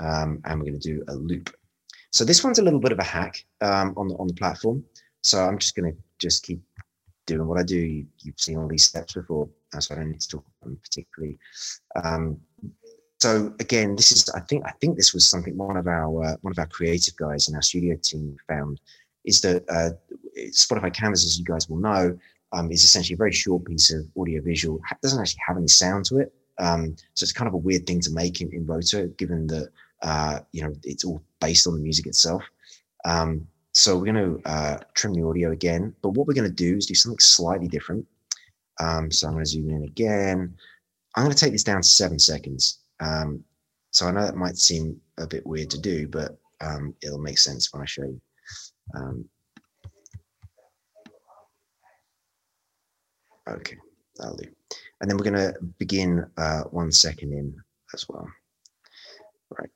[0.00, 1.54] Um, and we're going to do a loop.
[2.10, 4.84] So this one's a little bit of a hack um, on the on the platform.
[5.22, 6.62] So I'm just going to just keep
[7.26, 7.76] doing what I do.
[7.76, 11.38] You, have seen all these steps before, so I don't need to talk them particularly.
[13.24, 16.36] So again, this is I think I think this was something one of our uh,
[16.42, 18.82] one of our creative guys in our studio team found
[19.24, 19.92] is that uh,
[20.50, 22.18] Spotify Canvas, as you guys will know,
[22.52, 24.78] um, is essentially a very short piece of audio visual.
[24.90, 27.86] It doesn't actually have any sound to it, um, so it's kind of a weird
[27.86, 28.66] thing to make in, in
[29.16, 29.70] given that
[30.02, 32.42] uh, you know it's all based on the music itself.
[33.06, 36.54] Um, so we're going to uh, trim the audio again, but what we're going to
[36.54, 38.06] do is do something slightly different.
[38.80, 40.54] Um, so I'm going to zoom in again.
[41.16, 42.80] I'm going to take this down to seven seconds.
[43.00, 43.44] Um,
[43.90, 47.38] so I know that might seem a bit weird to do, but um, it'll make
[47.38, 48.20] sense when I show you.
[48.94, 49.28] Um,
[53.48, 53.76] okay,
[54.16, 54.48] that'll do.
[55.00, 57.54] And then we're going to begin uh, one second in
[57.92, 58.28] as well.
[59.50, 59.70] Right.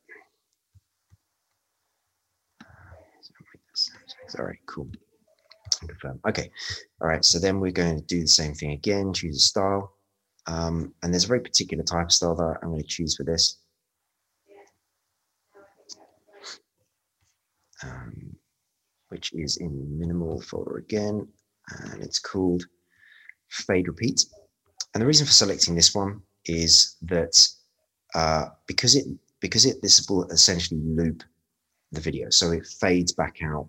[4.37, 4.88] Right, cool.
[5.81, 6.20] Confirm.
[6.28, 6.50] Okay.
[7.00, 7.24] All right.
[7.24, 9.92] So then we're going to do the same thing again, choose a style.
[10.48, 13.22] Um, and there's a very particular type of style that I'm going to choose for
[13.22, 13.58] this.
[17.84, 18.34] Um,
[19.11, 21.28] which is in minimal folder again,
[21.68, 22.64] and it's called
[23.48, 24.24] fade repeat.
[24.92, 27.48] And the reason for selecting this one is that
[28.14, 29.04] uh, because it
[29.40, 31.22] because it this will essentially loop
[31.92, 33.68] the video, so it fades back out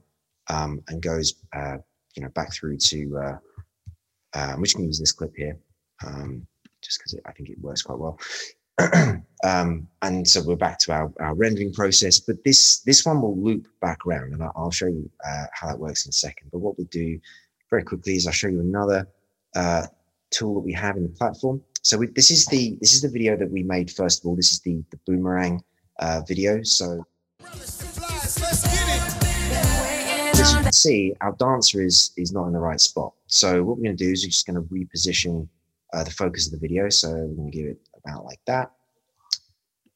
[0.49, 1.77] um, and goes, uh,
[2.15, 3.37] you know, back through to, uh,
[4.33, 5.57] uh, going to use this clip here,
[6.05, 6.45] um,
[6.81, 8.19] just because I think it works quite well.
[9.43, 13.37] um, and so we're back to our, our rendering process, but this this one will
[13.37, 16.49] loop back around, and I'll show you uh, how that works in a second.
[16.51, 17.19] But what we'll do
[17.69, 19.07] very quickly is I'll show you another
[19.55, 19.87] uh,
[20.31, 21.61] tool that we have in the platform.
[21.83, 24.35] So we, this is the this is the video that we made first of all.
[24.35, 25.63] This is the the boomerang
[25.99, 26.63] uh, video.
[26.63, 27.05] So
[30.39, 33.13] as you can see, our dancer is, is not in the right spot.
[33.27, 35.47] So what we're going to do is we're just going to reposition
[35.93, 36.89] uh, the focus of the video.
[36.89, 38.71] So we're going to give it about like that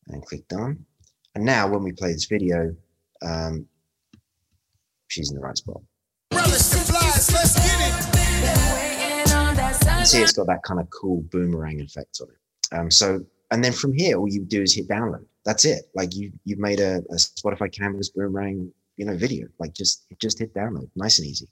[0.07, 0.85] and click done.
[1.35, 2.75] And now when we play this video,
[3.21, 3.67] um,
[5.07, 5.81] she's in the right spot.
[10.05, 12.77] See it's got that kind of cool boomerang effect on it.
[12.77, 15.25] Um, so, and then from here, all you do is hit download.
[15.45, 15.85] That's it.
[15.95, 20.39] Like you, you've made a, a Spotify Canvas boomerang you know video like just just
[20.39, 21.47] hit download nice and easy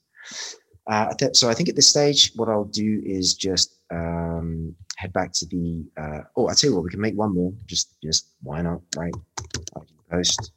[0.88, 5.32] uh, so i think at this stage what i'll do is just um, head back
[5.34, 7.54] to the uh, oh i tell you what we can make one more.
[7.66, 9.14] Just just why not right?
[9.76, 10.52] I can post.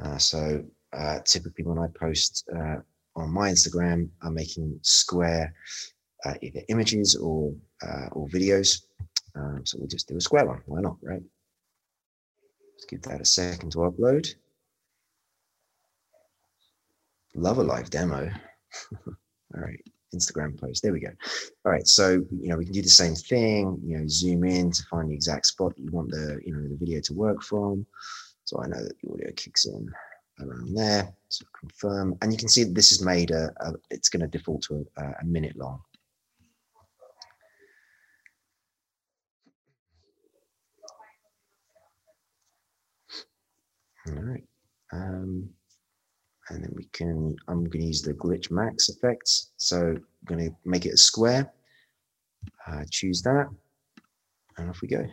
[0.00, 2.76] Uh, so uh, typically when i post uh,
[3.16, 5.54] on my instagram i'm making square
[6.24, 7.54] uh, either images or
[8.12, 8.82] or videos.
[9.34, 10.62] Um, so we'll just do a square one.
[10.66, 11.22] Why not right?
[12.74, 14.34] Let's give that a second to upload.
[17.34, 18.30] Love a live demo.
[19.54, 19.80] All right,
[20.14, 20.82] Instagram post.
[20.82, 21.10] There we go.
[21.64, 23.80] All right, so you know we can do the same thing.
[23.84, 26.76] You know, zoom in to find the exact spot you want the you know the
[26.76, 27.86] video to work from.
[28.44, 29.88] So I know that the audio kicks in
[30.40, 31.12] around there.
[31.28, 34.28] So confirm, and you can see that this is made a, a it's going to
[34.28, 35.80] default to a, a minute long.
[44.08, 44.44] All right.
[44.92, 45.50] Um,
[46.48, 49.50] and then we can, I'm going to use the glitch max effects.
[49.56, 51.52] So I'm going to make it a square,
[52.66, 53.48] uh, choose that,
[54.58, 55.06] and off we go.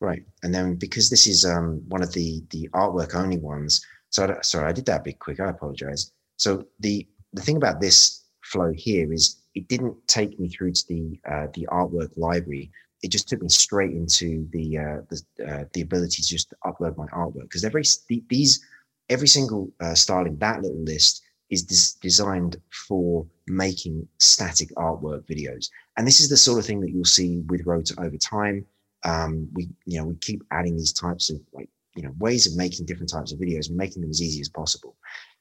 [0.00, 4.24] Right, and then because this is um, one of the the artwork only ones, so
[4.24, 6.10] I, sorry, I did that a bit quick, I apologize.
[6.38, 10.88] So the, the thing about this flow here is it didn't take me through to
[10.88, 12.70] the uh, the artwork library.
[13.02, 16.96] It just took me straight into the uh, the, uh, the ability to just upload
[16.96, 17.84] my artwork because every
[18.28, 18.60] these
[19.12, 22.56] every single uh, style in that little list is des- designed
[22.88, 25.68] for making static artwork videos.
[25.96, 28.64] And this is the sort of thing that you'll see with Rotor over time.
[29.04, 32.56] Um, we, you know, we keep adding these types of like, you know, ways of
[32.56, 34.96] making different types of videos and making them as easy as possible.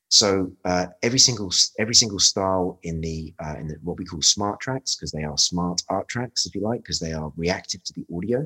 [0.10, 4.22] So uh, every single every single style in the uh, in the, what we call
[4.22, 7.82] smart tracks because they are smart art tracks, if you like, because they are reactive
[7.86, 8.46] to the audio.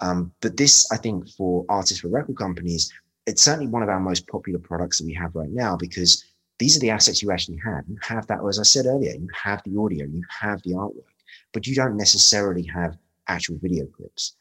[0.00, 2.92] Um, but this, I think, for artists for record companies,
[3.26, 6.24] it's certainly one of our most popular products that we have right now because
[6.58, 7.84] these are the assets you actually have.
[7.88, 11.12] You have that, as I said earlier, you have the audio, you have the artwork,
[11.52, 12.96] but you don't necessarily have
[13.28, 14.36] actual video clips.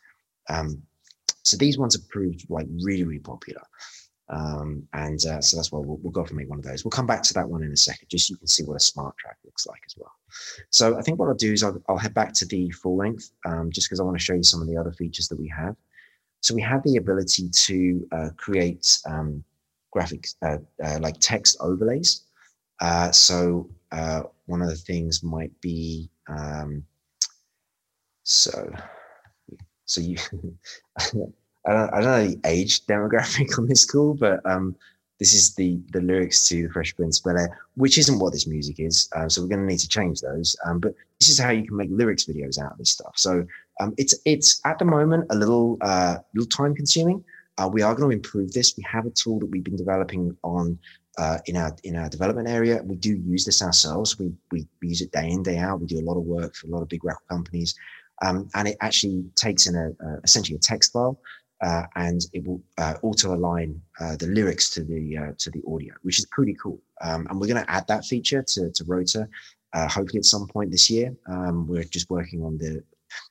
[0.50, 0.82] Um,
[1.44, 3.62] so these ones have proved like really, really popular.
[4.30, 6.84] Um, and uh, so that's why we'll, we'll, go and make one of those.
[6.84, 8.76] We'll come back to that one in a second, just so you can see what
[8.76, 10.12] a smart track looks like as well.
[10.72, 13.30] So I think what I'll do is I'll, I'll head back to the full length,
[13.46, 15.48] um, just because I want to show you some of the other features that we
[15.50, 15.76] have.
[16.46, 19.44] So we have the ability to uh, create um,
[19.92, 22.22] graphics, uh, uh, like text overlays.
[22.80, 26.84] Uh, so uh, one of the things might be, um,
[28.22, 28.72] so,
[29.86, 30.18] so you,
[31.00, 31.34] I don't,
[31.66, 34.76] I don't know the age demographic on this call, but um,
[35.18, 38.46] this is the the lyrics to the Fresh Prince Bel Air, which isn't what this
[38.46, 39.10] music is.
[39.16, 40.56] Um, so we're going to need to change those.
[40.66, 43.14] Um, but this is how you can make lyrics videos out of this stuff.
[43.16, 43.48] So
[43.80, 47.24] um, it's it's at the moment a little uh, little time consuming.
[47.58, 48.76] Uh, we are going to improve this.
[48.76, 50.78] We have a tool that we've been developing on
[51.18, 52.82] uh, in our in our development area.
[52.84, 54.20] We do use this ourselves.
[54.20, 55.80] We, we use it day in day out.
[55.80, 57.76] We do a lot of work for a lot of big record companies,
[58.22, 61.20] um, and it actually takes in a, a essentially a text file
[61.62, 65.94] uh, and it will uh, auto align uh, the lyrics to the to the audio,
[66.02, 66.82] which is pretty cool.
[67.02, 69.30] Um, and we're going to add that feature to to Rotor,
[69.74, 71.16] uh, hopefully at some point this year.
[71.28, 72.84] Um, we're just working on the.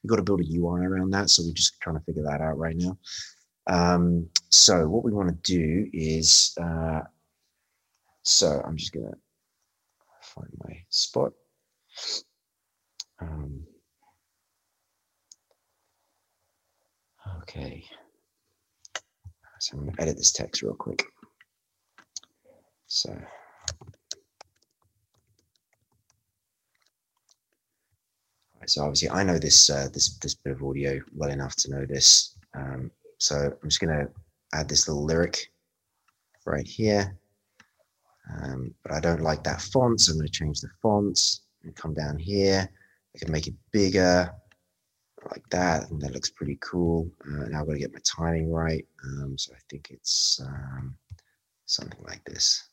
[0.02, 2.40] We've got to build a UI around that, so we're just trying to figure that
[2.40, 2.98] out right now.
[3.66, 7.00] Um, so what we want to do is, uh,
[8.22, 9.16] so I'm just going to
[10.22, 11.32] find my spot.
[13.20, 13.64] Um,
[17.42, 17.84] okay.
[19.60, 21.04] So I'm going to edit this text real quick.
[22.86, 23.16] So.
[28.66, 31.84] So obviously I know this uh, this this bit of audio well enough to know
[31.86, 32.36] this.
[32.54, 34.10] Um, so I'm just going to
[34.52, 35.50] add this little lyric
[36.46, 37.16] right here.
[38.32, 41.94] Um, but I don't like that font, so I'm to change the fonts and come
[41.94, 42.68] down here.
[43.14, 44.32] I can make it bigger
[45.30, 47.10] like that, and that looks pretty cool.
[47.26, 48.86] Uh, now I've got to get my timing right.
[49.04, 50.96] Um, so I think it's um,
[51.66, 52.68] something like this.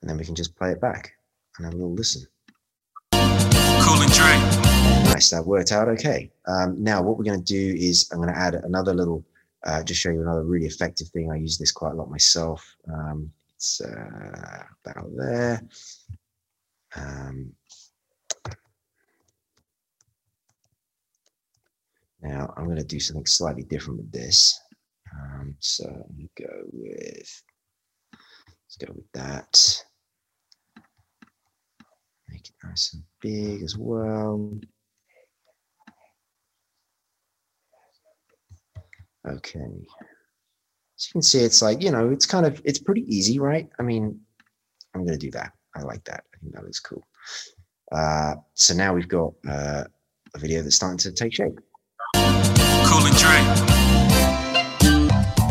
[0.00, 1.12] And then we can just play it back
[1.56, 2.26] and have a little listen.
[3.12, 4.69] Cool and.
[5.20, 6.30] Nice, that worked out okay.
[6.46, 9.22] Um, now what we're going to do is I'm going to add another little,
[9.66, 11.30] uh, just show you another really effective thing.
[11.30, 12.64] I use this quite a lot myself.
[12.90, 15.62] Um, it's uh, about there.
[16.96, 17.52] Um,
[22.22, 24.58] Now I'm going to do something slightly different with this.
[25.12, 27.42] Um, so I'm go with,
[28.64, 29.84] let's go with that.
[32.30, 34.58] Make it nice and big as well.
[39.26, 39.86] Okay.
[40.96, 43.68] So you can see it's like, you know, it's kind of, it's pretty easy, right?
[43.78, 44.20] I mean,
[44.94, 45.52] I'm going to do that.
[45.74, 46.24] I like that.
[46.34, 47.06] I think that looks cool.
[47.92, 49.84] Uh, so now we've got uh,
[50.34, 51.58] a video that's starting to take shape
[52.90, 53.46] cool and drink.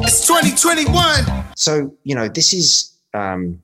[0.05, 1.53] It's 2021.
[1.55, 3.61] So, you know, this is um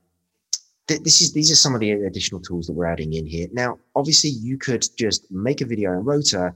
[0.88, 3.48] th- this is these are some of the additional tools that we're adding in here.
[3.52, 6.56] Now, obviously you could just make a video in Rotor,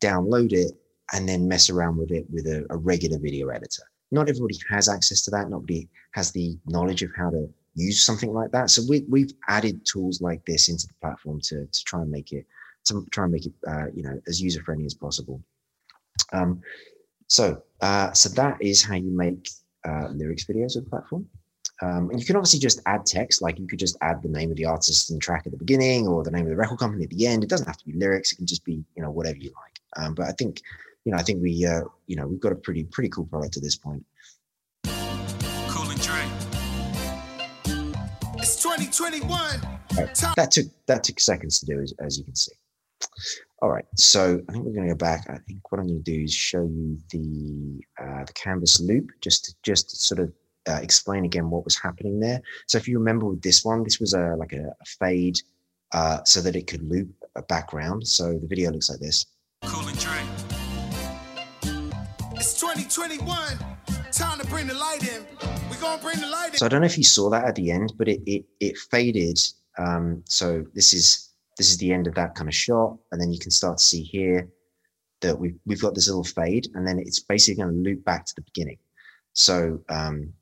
[0.00, 0.72] download it,
[1.12, 3.82] and then mess around with it with a, a regular video editor.
[4.10, 5.50] Not everybody has access to that.
[5.50, 8.70] Nobody has the knowledge of how to use something like that.
[8.70, 12.32] So we, we've added tools like this into the platform to, to try and make
[12.32, 12.46] it
[12.84, 15.40] to try and make it uh, you know as user friendly as possible.
[16.32, 16.60] Um,
[17.28, 19.48] so, uh, so that is how you make
[19.88, 21.26] uh, lyrics videos with the platform.
[21.80, 24.50] Um, and you can obviously just add text, like you could just add the name
[24.50, 27.04] of the artist and track at the beginning or the name of the record company
[27.04, 27.42] at the end.
[27.42, 28.32] It doesn't have to be lyrics.
[28.32, 30.04] It can just be, you know, whatever you like.
[30.04, 30.60] Um, but I think,
[31.04, 33.56] you know, I think we, uh, you know, we've got a pretty, pretty cool product
[33.56, 34.04] at this point.
[34.84, 36.22] Cool and Dre.
[38.38, 39.28] It's 2021.
[39.96, 40.14] Right.
[40.36, 42.52] That took, that took seconds to do, as, as you can see.
[43.60, 45.26] All right, so I think we're going to go back.
[45.30, 49.10] I think what I'm going to do is show you the uh, the canvas loop,
[49.20, 50.32] just to, just to sort of
[50.68, 52.42] uh, explain again what was happening there.
[52.66, 55.40] So if you remember with this one, this was a like a, a fade
[55.92, 58.06] uh, so that it could loop a background.
[58.06, 59.26] So the video looks like this.
[59.64, 60.61] Cool and drink.
[62.74, 63.58] It's 2021.
[64.12, 65.26] Time to bring the light in.
[65.70, 66.58] We're gonna bring the light in.
[66.58, 68.78] So I don't know if you saw that at the end, but it it, it
[68.90, 69.38] faded.
[69.78, 72.96] Um, so this is this is the end of that kind of shot.
[73.10, 74.48] And then you can start to see here
[75.20, 78.24] that we've, we've got this little fade and then it's basically going to loop back
[78.24, 78.78] to the beginning.
[79.34, 80.32] So um,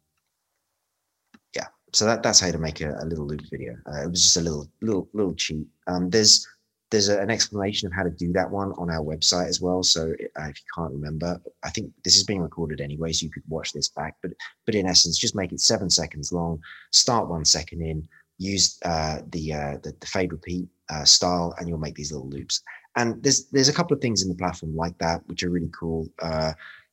[1.57, 3.77] yeah, so that, that's how to make a, a little loop video.
[3.87, 5.66] Uh, it was just a little, little, little cheat.
[5.88, 6.47] Um, there's,
[6.90, 9.83] there's a, an explanation of how to do that one on our website as well.
[9.83, 13.31] So uh, if you can't remember, I think this is being recorded anyway, so you
[13.31, 14.16] could watch this back.
[14.22, 14.33] But
[14.66, 16.61] but in essence, just make it seven seconds long.
[16.92, 21.68] Start one second in, use uh, the, uh, the, the fade repeat uh, style, and
[21.68, 22.62] you'll make these little loops.
[22.96, 25.70] And there's there's a couple of things in the platform like that which are really
[25.79, 26.09] cool.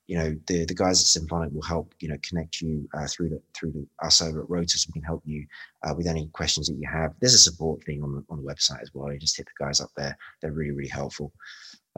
[0.08, 3.30] You know, the the guys at Symphonic will help you know connect you uh, through
[3.30, 5.46] the through the, us over at Rotor, so we can help you
[5.84, 7.14] uh, with any questions that you have.
[7.20, 9.12] There's a support thing on the on the website as well.
[9.12, 11.34] You just hit the guys up there; they're really really helpful.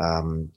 [0.02, 0.52] Um,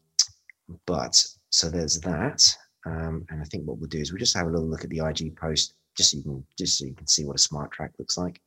[0.86, 2.56] but so there's that.
[2.84, 4.90] Um, and I think what we'll do is we'll just have a little look at
[4.90, 7.70] the IG post just so you can just so you can see what a smart
[7.70, 8.40] track looks like.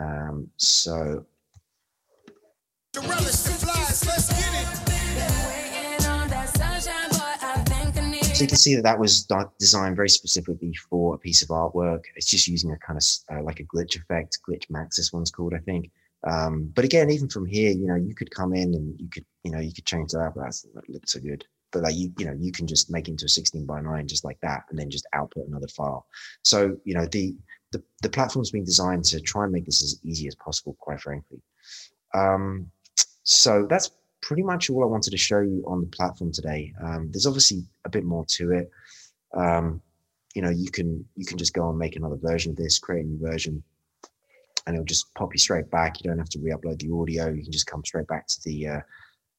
[0.00, 1.26] Um, so
[8.34, 12.02] so you can see that that was designed very specifically for a piece of artwork.
[12.16, 13.04] It's just using a kind of
[13.36, 14.96] uh, like a glitch effect, glitch max.
[14.96, 15.90] This one's called, I think.
[16.26, 19.24] Um, but again, even from here, you know, you could come in and you could,
[19.44, 20.32] you know, you could change that.
[20.34, 21.44] But that looks so good
[21.74, 24.24] but like you you know you can just make into a 16 by 9 just
[24.24, 26.06] like that and then just output another file
[26.42, 27.34] so you know the
[27.72, 31.00] the, the platform's been designed to try and make this as easy as possible quite
[31.00, 31.42] frankly
[32.14, 32.70] um,
[33.24, 33.90] so that's
[34.24, 36.72] pretty much all i wanted to show you on the platform today.
[36.82, 38.70] Um, there's obviously a bit more to it.
[39.34, 39.82] Um,
[40.34, 43.04] you know you can you can just go and make another version of this create
[43.04, 43.62] a new version
[44.66, 46.02] and it'll just pop you straight back.
[46.02, 47.28] You don't have to re-upload the audio.
[47.30, 48.80] You can just come straight back to the uh,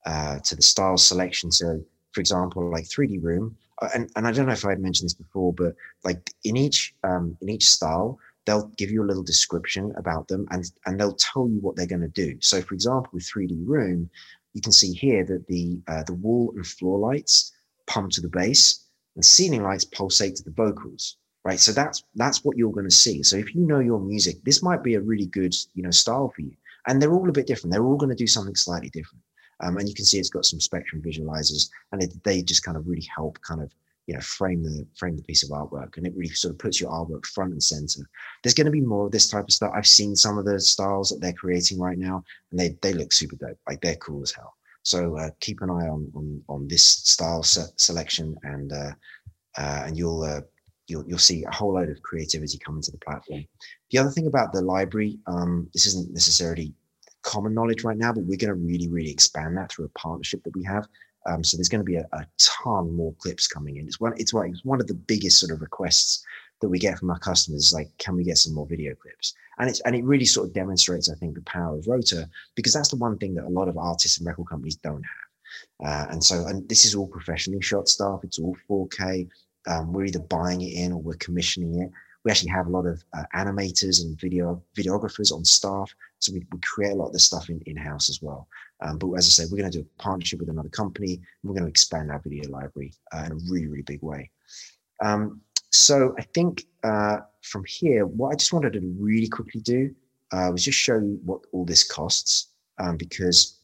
[0.06, 1.52] uh, to the style selection.
[1.52, 4.80] So for example, like 3D Room, uh, and, and I don't know if I had
[4.80, 9.10] mentioned this before, but like in each um, in each style, they'll give you a
[9.10, 12.38] little description about them and and they'll tell you what they're going to do.
[12.42, 14.10] So, for example, with 3D Room,
[14.56, 17.52] you can see here that the uh, the wall and floor lights
[17.86, 21.18] pump to the bass, and ceiling lights pulsate to the vocals.
[21.44, 23.22] Right, so that's that's what you're going to see.
[23.22, 26.32] So if you know your music, this might be a really good you know style
[26.36, 26.56] for you.
[26.88, 27.72] And they're all a bit different.
[27.72, 29.22] They're all going to do something slightly different.
[29.62, 32.78] Um, and you can see it's got some spectrum visualizers and it, they just kind
[32.78, 33.72] of really help kind of
[34.08, 36.80] you know frame the frame the piece of artwork and it really sort of puts
[36.80, 38.08] your artwork front and center.
[38.44, 39.72] There's going to be more of this type of stuff.
[39.76, 43.12] I've seen some of the styles that they're creating right now and they they look
[43.12, 43.58] super dope.
[43.68, 44.54] Like they're cool as hell.
[44.84, 48.92] So uh, keep an eye on on on this style se- selection and uh,
[49.58, 50.42] uh, and you'll uh,
[50.88, 53.46] you'll you'll see a whole load of creativity coming to the platform.
[53.92, 56.74] The other thing about the library um, this isn't necessarily
[57.26, 60.44] common knowledge right now, but we're going to really, really expand that through a partnership
[60.44, 60.88] that we have.
[61.26, 63.88] Um, so there's going to be a, a, ton more clips coming in.
[63.88, 66.24] It's one, it's, one, it's one of the biggest sort of requests
[66.62, 67.74] that we get from our customers.
[67.74, 69.34] Like, can we get some more video clips?
[69.58, 72.74] And it's and it really sort of demonstrates, I think, the power of Rotor because
[72.74, 75.88] that's the one thing that a lot of artists and record companies don't have.
[75.88, 78.24] Uh, and so, and this is all professionally shot stuff.
[78.24, 79.30] It's all 4K.
[79.68, 81.92] Um, we're either buying it in or we're commissioning it.
[82.24, 86.46] We actually have a lot of uh, animators and video videographers on staff, so we,
[86.52, 88.48] we create a lot of this stuff in in house as well.
[88.86, 91.20] Um, but as I said, we're going to do a partnership with another company.
[91.44, 94.30] we're going to expand our video library uh, in a really really big way.
[95.04, 99.94] Um, so I think uh, from here, what I just wanted to really quickly do
[100.32, 103.60] uh, was just show you what all this costs, um, because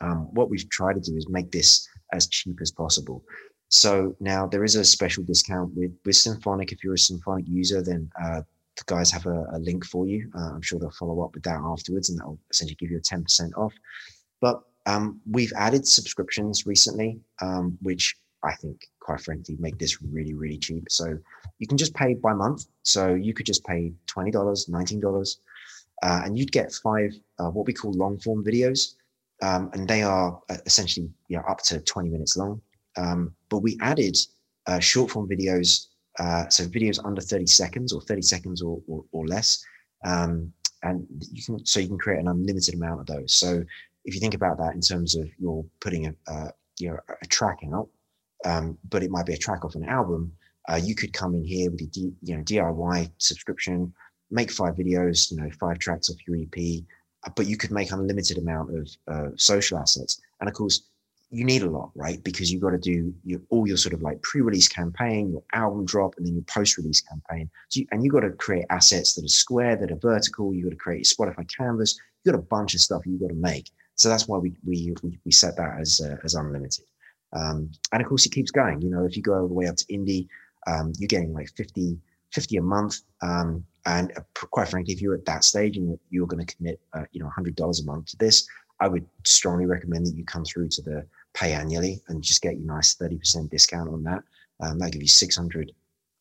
[0.00, 3.24] um, what we've tried to do is make this as cheap as possible.
[3.68, 6.70] So now there is a special discount with, with Symphonic.
[6.70, 8.42] If you're a Symphonic user, then uh,
[8.76, 10.30] the guys have a, a link for you.
[10.36, 13.00] Uh, I'm sure they'll follow up with that afterwards and that'll essentially give you a
[13.00, 13.74] 10% off.
[14.44, 20.34] But um, we've added subscriptions recently, um, which I think, quite frankly, make this really,
[20.34, 20.84] really cheap.
[20.90, 21.16] So
[21.58, 22.66] you can just pay by month.
[22.82, 25.36] So you could just pay $20, $19,
[26.02, 28.96] uh, and you'd get five uh, what we call long form videos.
[29.42, 32.60] Um, and they are uh, essentially you know, up to 20 minutes long.
[32.98, 34.18] Um, but we added
[34.66, 35.86] uh, short form videos,
[36.18, 39.64] uh, so videos under 30 seconds or 30 seconds or, or, or less.
[40.04, 40.52] Um,
[40.82, 43.32] and you can, so you can create an unlimited amount of those.
[43.32, 43.64] So
[44.04, 47.26] if you think about that in terms of you're putting a, uh, you know, a
[47.26, 47.88] track out,
[48.44, 50.32] um, but it might be a track off an album,
[50.68, 53.92] uh, you could come in here with a D, you know, DIY subscription,
[54.30, 56.84] make five videos, you know, five tracks off your EP,
[57.36, 60.20] but you could make unlimited amount of uh, social assets.
[60.40, 60.82] And of course,
[61.30, 62.22] you need a lot, right?
[62.22, 65.84] Because you've got to do your, all your sort of like pre-release campaign, your album
[65.84, 67.50] drop, and then your post-release campaign.
[67.70, 70.54] So you, and you've got to create assets that are square, that are vertical.
[70.54, 71.98] You've got to create your Spotify canvas.
[72.22, 73.70] You've got a bunch of stuff you've got to make.
[73.96, 76.84] So that's why we we we set that as uh, as unlimited.
[77.34, 78.80] Um, and of course, it keeps going.
[78.80, 80.28] You know, if you go all the way up to indie,
[80.66, 81.98] um, you're getting like 50,
[82.32, 83.00] 50 a month.
[83.22, 84.20] Um, and uh,
[84.50, 87.28] quite frankly, if you're at that stage and you're, going to commit, uh, you know,
[87.28, 88.46] hundred dollars a month to this,
[88.80, 92.56] I would strongly recommend that you come through to the pay annually and just get
[92.56, 94.22] your nice 30% discount on that.
[94.60, 95.72] Um, that'll give you 600,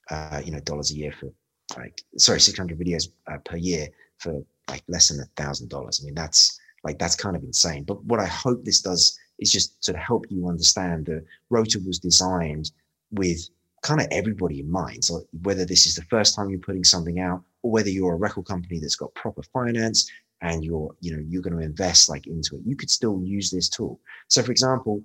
[0.10, 1.32] uh, you know, dollars a year for
[1.78, 6.02] like, sorry, 600 videos uh, per year for like less than a thousand dollars.
[6.02, 7.84] I mean, that's like, that's kind of insane.
[7.84, 11.80] But what I hope this does is just sort of help you understand that Rotor
[11.86, 12.72] was designed
[13.12, 13.50] with
[13.82, 15.04] kind of everybody in mind.
[15.04, 18.18] So whether this is the first time you're putting something out or whether you're a
[18.18, 20.10] record company that's got proper finance
[20.44, 23.50] and you're you know you're going to invest like into it you could still use
[23.50, 25.02] this tool so for example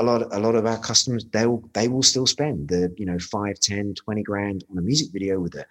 [0.00, 3.06] a lot a lot of our customers they will they will still spend the you
[3.06, 5.64] know 5 10 20 grand on a music video with a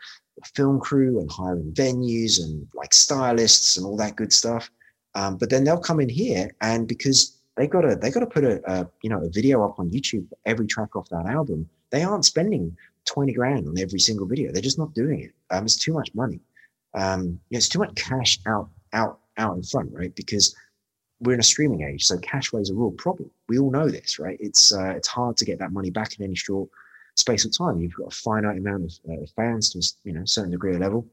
[0.56, 4.70] film crew and hiring venues and like stylists and all that good stuff
[5.16, 8.28] um, but then they'll come in here and because they got to they got to
[8.28, 11.68] put a, a you know a video up on youtube every track off that album
[11.90, 15.64] they aren't spending 20 grand on every single video they're just not doing it um,
[15.64, 16.40] it's too much money
[16.94, 20.56] um, it's too much cash out out out in front right because
[21.20, 23.30] we're in a streaming age, so cash flow is a real problem.
[23.50, 24.38] We all know this, right?
[24.40, 26.70] It's uh, it's hard to get that money back in any short
[27.16, 27.82] space of time.
[27.82, 30.82] You've got a finite amount of uh, fans to you know a certain degree of
[30.82, 31.08] level,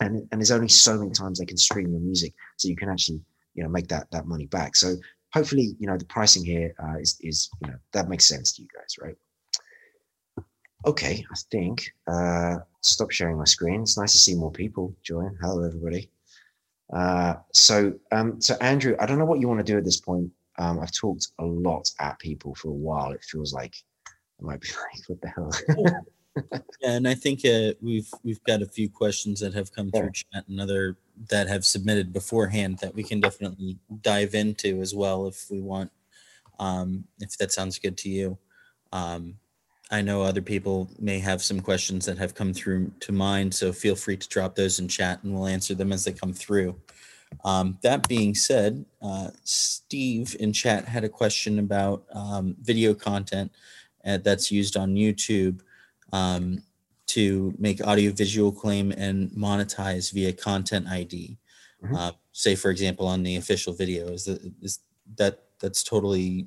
[0.00, 2.88] and and there's only so many times they can stream your music, so you can
[2.88, 3.20] actually
[3.54, 4.76] you know make that that money back.
[4.76, 4.94] So
[5.32, 8.62] hopefully you know the pricing here uh, is is you know that makes sense to
[8.62, 9.16] you guys, right?
[10.86, 13.82] Okay, I think uh, stop sharing my screen.
[13.82, 15.36] It's nice to see more people join.
[15.40, 16.10] Hello, everybody.
[16.92, 20.00] Uh, so, um, so Andrew, I don't know what you want to do at this
[20.00, 20.30] point.
[20.56, 23.10] Um, I've talked a lot at people for a while.
[23.10, 23.74] It feels like
[24.40, 26.04] I might be like, what the hell?
[26.80, 30.00] yeah, and I think uh, we've we've got a few questions that have come yeah.
[30.00, 30.96] through chat and other
[31.30, 35.90] that have submitted beforehand that we can definitely dive into as well if we want.
[36.58, 38.38] Um, if that sounds good to you.
[38.92, 39.34] Um,
[39.90, 43.72] I know other people may have some questions that have come through to mind, so
[43.72, 46.78] feel free to drop those in chat and we'll answer them as they come through.
[47.44, 53.52] Um, that being said, uh, Steve in chat had a question about um, video content
[54.04, 55.60] uh, that's used on YouTube
[56.12, 56.62] um,
[57.06, 61.38] to make audio visual claim and monetize via content ID.
[61.82, 61.94] Mm-hmm.
[61.94, 64.80] Uh, say, for example, on the official video, is that, is
[65.16, 66.46] that that's totally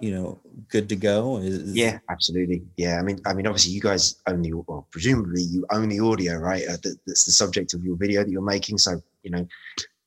[0.00, 3.80] you know good to go is, yeah absolutely yeah i mean i mean obviously you
[3.80, 7.74] guys own the well presumably you own the audio right uh, that, that's the subject
[7.74, 9.46] of your video that you're making so you know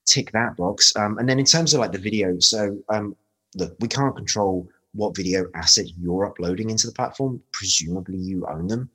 [0.05, 3.15] tick that box um, and then in terms of like the video so um
[3.55, 8.67] look we can't control what video assets you're uploading into the platform presumably you own
[8.67, 8.89] them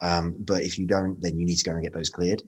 [0.00, 2.42] um, but if you don't then you need to go and get those cleared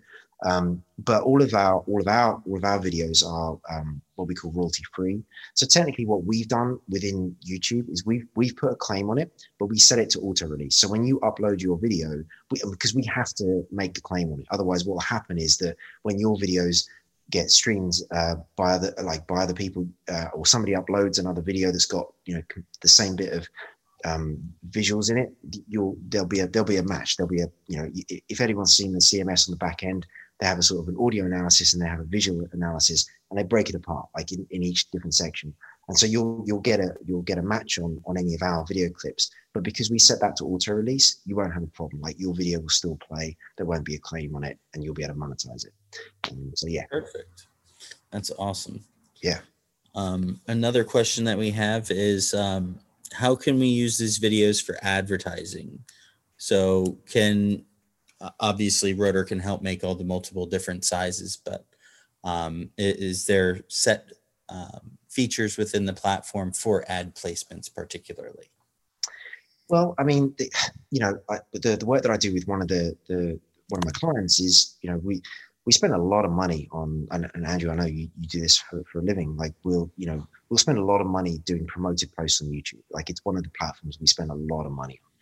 [0.44, 4.28] um, but all of our all of our all of our videos are um, what
[4.28, 5.22] we call royalty free.
[5.54, 9.30] So technically, what we've done within YouTube is we've we've put a claim on it,
[9.58, 10.76] but we set it to auto release.
[10.76, 14.40] So when you upload your video, we, because we have to make the claim on
[14.40, 16.88] it, otherwise, what will happen is that when your videos
[17.32, 21.72] get streamed uh, by other like by other people, uh, or somebody uploads another video
[21.72, 22.42] that's got you know
[22.80, 23.48] the same bit of
[24.04, 24.38] um,
[24.70, 25.32] visuals in it,
[25.68, 27.16] you'll there'll be a there'll be a match.
[27.16, 27.90] There'll be a you know
[28.28, 30.06] if anyone's seen the CMS on the back end,
[30.38, 33.38] they have a sort of an audio analysis and they have a visual analysis and
[33.38, 35.54] they break it apart like in, in each different section
[35.88, 38.64] and so you'll you'll get a you'll get a match on on any of our
[38.66, 39.30] video clips.
[39.52, 42.00] But because we set that to auto release you won't have a problem.
[42.00, 43.36] Like your video will still play.
[43.56, 45.72] There won't be a claim on it and you'll be able to monetize it.
[46.30, 46.84] Um, so yeah.
[46.90, 47.46] Perfect.
[48.10, 48.84] That's awesome.
[49.22, 49.40] Yeah.
[49.94, 52.78] Um, another question that we have is um,
[53.12, 55.78] how can we use these videos for advertising?
[56.38, 57.64] So can
[58.40, 61.64] obviously rotor can help make all the multiple different sizes but
[62.22, 64.12] um, is there set
[64.48, 68.50] um, features within the platform for ad placements particularly?
[69.68, 70.50] Well i mean the,
[70.90, 73.38] you know I, the, the work that i do with one of the, the
[73.68, 75.22] one of my clients is you know we
[75.64, 78.40] we spend a lot of money on and, and andrew i know you, you do
[78.40, 81.38] this for, for a living like we'll you know we'll spend a lot of money
[81.46, 82.82] doing promoted posts on youtube.
[82.90, 85.12] Like it's one of the platforms we spend a lot of money on.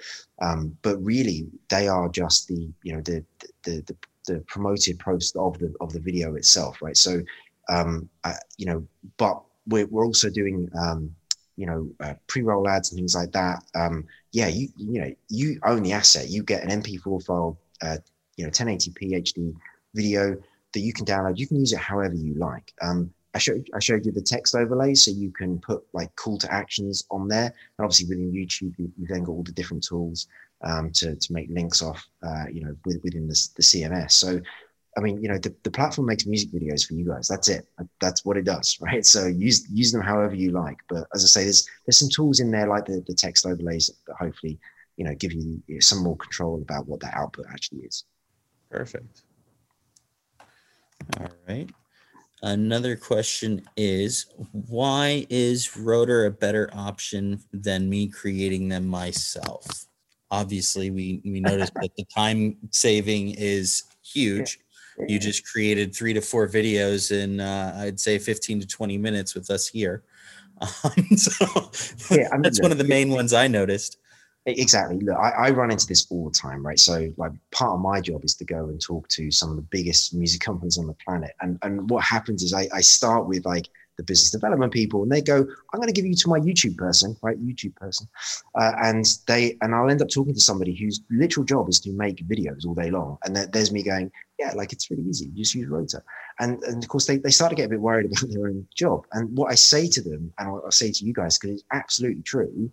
[0.48, 3.24] Um, but really, they are just the you know the
[3.62, 6.96] the the, the promoted post of the of the video itself, right?
[6.96, 7.22] So,
[7.68, 8.84] um, uh, you know,
[9.18, 11.14] but we're we're also doing um,
[11.56, 13.62] you know uh, pre-roll ads and things like that.
[13.74, 16.28] Um, yeah, you you know you own the asset.
[16.28, 17.98] You get an MP4 file, uh,
[18.36, 19.54] you know, 1080p HD
[19.94, 20.36] video
[20.72, 21.38] that you can download.
[21.38, 22.72] You can use it however you like.
[22.80, 26.38] Um, I showed I showed you the text overlay, so you can put like call
[26.38, 27.46] to actions on there.
[27.46, 30.26] And obviously within YouTube, you, have then got all the different tools
[30.62, 34.12] um, to to make links off, uh, you know, with, within the, the CMS.
[34.12, 34.40] So,
[34.96, 37.28] I mean, you know, the, the platform makes music videos for you guys.
[37.28, 37.66] That's it.
[38.00, 39.04] That's what it does, right?
[39.06, 40.78] So use use them however you like.
[40.88, 43.90] But as I say, there's there's some tools in there like the, the text overlays
[44.06, 44.58] that hopefully,
[44.96, 48.04] you know, give you some more control about what that output actually is.
[48.70, 49.22] Perfect.
[51.18, 51.68] All right.
[52.42, 59.86] Another question is why is Rotor a better option than me creating them myself?
[60.30, 64.60] Obviously, we, we noticed that the time saving is huge.
[65.08, 69.34] You just created three to four videos in, uh, I'd say, 15 to 20 minutes
[69.34, 70.02] with us here.
[70.60, 71.70] Um, so
[72.10, 73.98] yeah, that's one of the main ones I noticed.
[74.46, 74.98] Exactly.
[75.00, 76.78] Look, I, I, run into this all the time, right?
[76.78, 79.62] So, like, part of my job is to go and talk to some of the
[79.62, 81.32] biggest music companies on the planet.
[81.42, 83.68] And and what happens is I, I start with like
[84.00, 85.38] the business development people, and they go,
[85.72, 87.38] "I'm going to give you to my YouTube person, right?
[87.38, 88.08] YouTube person,"
[88.54, 91.92] uh, and they and I'll end up talking to somebody whose literal job is to
[91.92, 95.26] make videos all day long, and there's me going, "Yeah, like it's really easy.
[95.26, 96.02] You just use Rotor,"
[96.38, 98.66] and and of course they they start to get a bit worried about their own
[98.74, 99.06] job.
[99.12, 102.22] And what I say to them, and I'll, say to you guys, because it's absolutely
[102.22, 102.70] true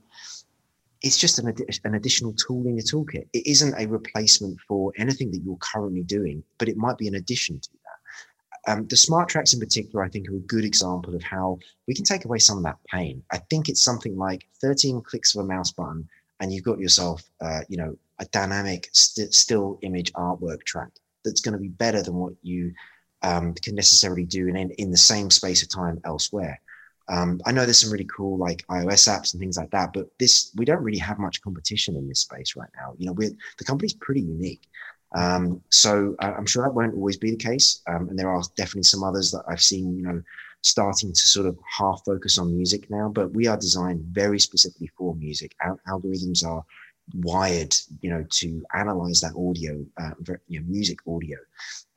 [1.03, 1.53] it's just an,
[1.83, 3.27] an additional tool in your toolkit.
[3.31, 7.13] It isn't a replacement for anything that you're currently doing, but it might be an
[7.15, 7.86] addition to that.
[8.67, 11.57] Um, the smart tracks in particular, I think, are a good example of how
[11.87, 13.23] we can take away some of that pain.
[13.31, 16.07] I think it's something like 13 clicks of a mouse button,
[16.41, 20.89] and you've got yourself, uh, you know, a dynamic st- still image artwork track
[21.23, 22.73] that's going to be better than what you
[23.21, 26.59] um, can necessarily do in, in the same space of time elsewhere.
[27.09, 30.07] Um, I know there's some really cool like iOS apps and things like that, but
[30.19, 32.93] this we don't really have much competition in this space right now.
[32.97, 34.67] You know, we're the company's pretty unique.
[35.15, 38.43] Um, so uh, I'm sure that won't always be the case, um, and there are
[38.55, 39.97] definitely some others that I've seen.
[39.97, 40.23] You know,
[40.61, 44.91] starting to sort of half focus on music now, but we are designed very specifically
[44.97, 45.55] for music.
[45.61, 46.63] Our algorithms are
[47.15, 51.37] wired, you know, to analyze that audio, uh, you know, music audio,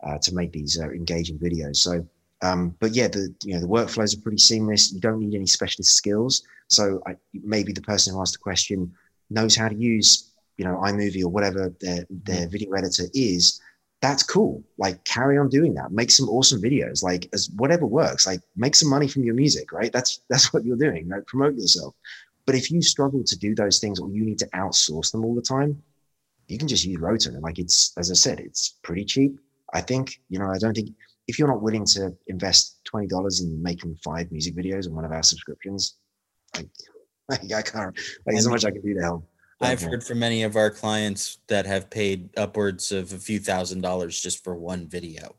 [0.04, 1.76] uh, to make these uh, engaging videos.
[1.76, 2.06] So
[2.42, 4.92] um, but yeah, the you know the workflows are pretty seamless.
[4.92, 6.42] You don't need any specialist skills.
[6.68, 8.92] So I, maybe the person who asked the question
[9.28, 10.29] knows how to use
[10.60, 12.50] you know iMovie or whatever their their mm-hmm.
[12.50, 13.58] video editor is.
[14.02, 14.62] That's cool.
[14.76, 15.90] Like carry on doing that.
[15.90, 17.02] Make some awesome videos.
[17.02, 18.26] Like as whatever works.
[18.26, 19.72] Like make some money from your music.
[19.72, 19.90] Right.
[19.90, 21.08] That's that's what you're doing.
[21.08, 21.94] Like promote yourself.
[22.44, 25.34] But if you struggle to do those things or you need to outsource them all
[25.34, 25.82] the time,
[26.48, 27.40] you can just use Rotor.
[27.40, 29.40] Like it's as I said, it's pretty cheap.
[29.72, 30.90] I think you know I don't think
[31.26, 35.06] if you're not willing to invest twenty dollars in making five music videos on one
[35.06, 35.96] of our subscriptions,
[36.54, 36.66] I,
[37.30, 37.96] I can't.
[38.26, 39.24] Like, there's so much I can do to help.
[39.60, 43.82] I've heard from many of our clients that have paid upwards of a few thousand
[43.82, 45.36] dollars just for one video.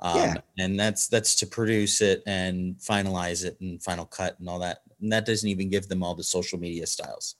[0.00, 0.34] Um, yeah.
[0.58, 4.82] and that's that's to produce it and finalize it and final cut and all that.
[5.00, 7.36] And that doesn't even give them all the social media styles.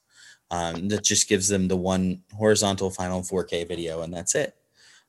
[0.51, 4.55] Um, that just gives them the one horizontal final 4K video, and that's it.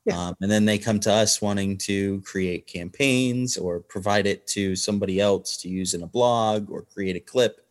[0.06, 0.18] Yeah.
[0.18, 4.76] Um, and then they come to us wanting to create campaigns or provide it to
[4.76, 7.65] somebody else to use in a blog or create a clip.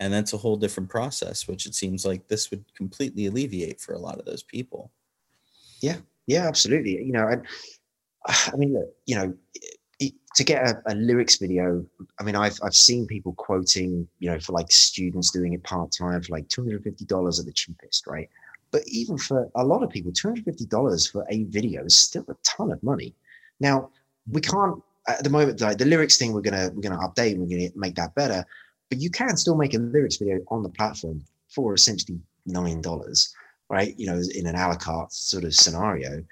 [0.00, 3.94] And that's a whole different process, which it seems like this would completely alleviate for
[3.94, 4.90] a lot of those people.
[5.80, 7.02] Yeah, yeah, absolutely.
[7.02, 7.42] You know, and
[8.26, 9.34] I mean, look, you know,
[10.34, 11.84] to get a, a, lyrics video,
[12.18, 15.92] I mean, I've I've seen people quoting, you know, for like students doing it part
[15.92, 18.28] time for like two hundred and fifty dollars at the cheapest, right?
[18.74, 22.72] But even for a lot of people, $250 for a video is still a ton
[22.72, 23.14] of money.
[23.60, 23.90] Now,
[24.28, 27.46] we can't at the moment like the lyrics thing we're gonna we're gonna update we're
[27.46, 28.44] gonna make that better.
[28.90, 33.34] But you can still make a lyrics video on the platform for essentially nine dollars,
[33.70, 33.94] right?
[33.98, 36.24] You know, in an a la carte sort of scenario.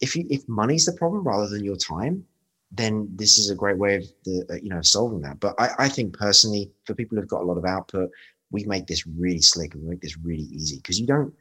[0.00, 2.24] If you if money's the problem rather than your time,
[2.70, 5.40] then this is a great way of the uh, you know solving that.
[5.40, 8.10] But I, I think personally, for people who've got a lot of output,
[8.50, 11.34] we make this really slick and we make this really easy because you don't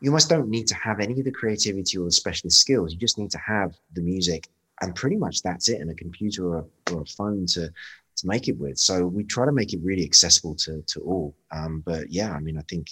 [0.00, 2.92] you almost don't need to have any of the creativity or the specialist skills.
[2.92, 4.48] You just need to have the music,
[4.80, 7.70] and pretty much that's it, and a computer or or a phone to
[8.20, 8.78] to make it with.
[8.78, 11.34] So we try to make it really accessible to to all.
[11.50, 12.90] Um, but yeah, I mean, I think.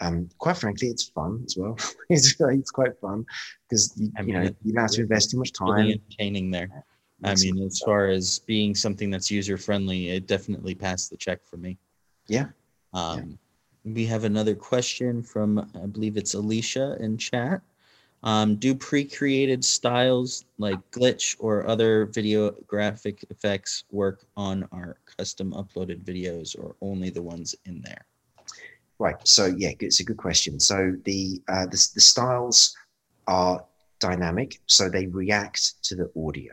[0.00, 1.76] Um, quite frankly, it's fun as well.
[2.08, 3.26] it's, it's quite fun
[3.68, 5.70] because you, I mean, you know you don't have to invest too much time.
[5.70, 6.84] Really entertaining there.
[7.24, 11.44] I mean, as far as being something that's user friendly, it definitely passed the check
[11.44, 11.78] for me.
[12.28, 12.46] Yeah.
[12.94, 13.36] Um, yeah
[13.94, 17.60] we have another question from, I believe it's Alicia in chat.
[18.22, 25.52] Um, do pre-created styles like glitch or other video graphic effects work on our custom
[25.52, 28.04] uploaded videos or only the ones in there?
[28.98, 29.16] Right.
[29.26, 30.58] So yeah, it's a good question.
[30.58, 32.76] So the uh, the, the styles
[33.28, 33.64] are
[34.00, 36.52] dynamic, so they react to the audio.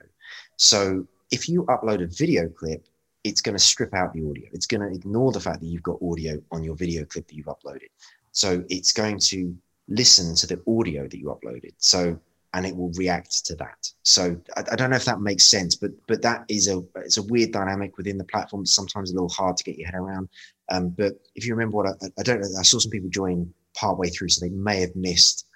[0.58, 2.88] So if you upload a video clip,
[3.24, 4.48] it's going to strip out the audio.
[4.54, 7.36] It's going to ignore the fact that you've got audio on your video clip that
[7.36, 7.90] you've uploaded.
[8.32, 9.58] So it's going to
[9.88, 11.74] listen to the audio that you uploaded.
[11.78, 12.20] So
[12.56, 13.92] and it will react to that.
[14.04, 17.18] So I, I, don't know if that makes sense, but but that is a it's
[17.18, 18.62] a weird dynamic within the platform.
[18.62, 20.30] It's sometimes a little hard to get your head around.
[20.72, 23.54] Um, but if you remember what I, I don't know, I saw some people join
[23.76, 25.48] partway through, so they may have missed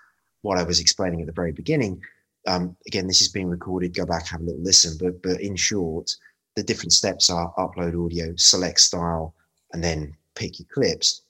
[0.41, 2.01] what I was explaining at the very beginning.
[2.47, 3.95] Um, again, this is being recorded.
[3.95, 4.97] Go back, have a little listen.
[4.99, 6.13] But but in short,
[6.57, 9.33] the different steps are upload audio, select style,
[9.71, 11.21] and then pick your clips.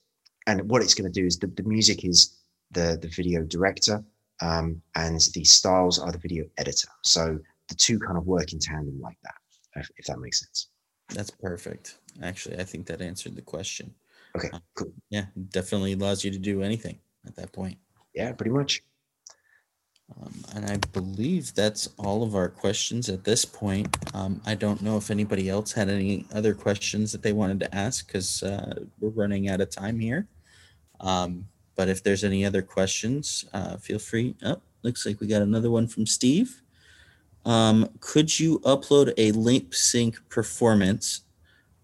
[0.48, 2.39] And what it's going to do is the, the music is
[2.70, 4.02] the, the video director
[4.40, 6.88] um, and the styles are the video editor.
[7.02, 9.34] So the two kind of work in tandem like that,
[9.76, 10.68] if, if that makes sense.
[11.10, 11.98] That's perfect.
[12.22, 13.94] Actually, I think that answered the question.
[14.36, 14.92] Okay, cool.
[15.10, 17.78] Yeah, definitely allows you to do anything at that point.
[18.14, 18.82] Yeah, pretty much.
[20.20, 23.96] Um, and I believe that's all of our questions at this point.
[24.14, 27.74] Um, I don't know if anybody else had any other questions that they wanted to
[27.74, 30.26] ask because uh, we're running out of time here.
[31.00, 31.46] Um,
[31.76, 34.34] but if there's any other questions, uh, feel free.
[34.42, 36.62] Oh, looks like we got another one from Steve.
[37.44, 41.22] Um, could you upload a lip sync performance,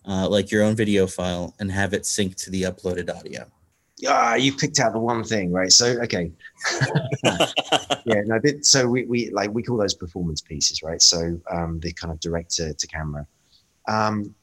[0.07, 3.47] uh, like your own video file, and have it sync to the uploaded audio?
[4.07, 5.73] ah, you picked out the one thing, right?
[5.73, 6.31] So, okay.
[8.05, 11.01] yeah, no, so we, we like, we call those performance pieces, right?
[11.01, 13.27] So um, the kind of director to camera.
[13.89, 14.35] Um,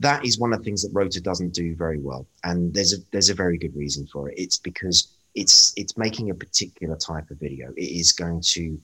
[0.00, 2.26] that is one of the things that Rotor doesn't do very well.
[2.44, 4.38] And there's a, there's a very good reason for it.
[4.38, 7.72] It's because it's, it's making a particular type of video.
[7.76, 8.78] It is going to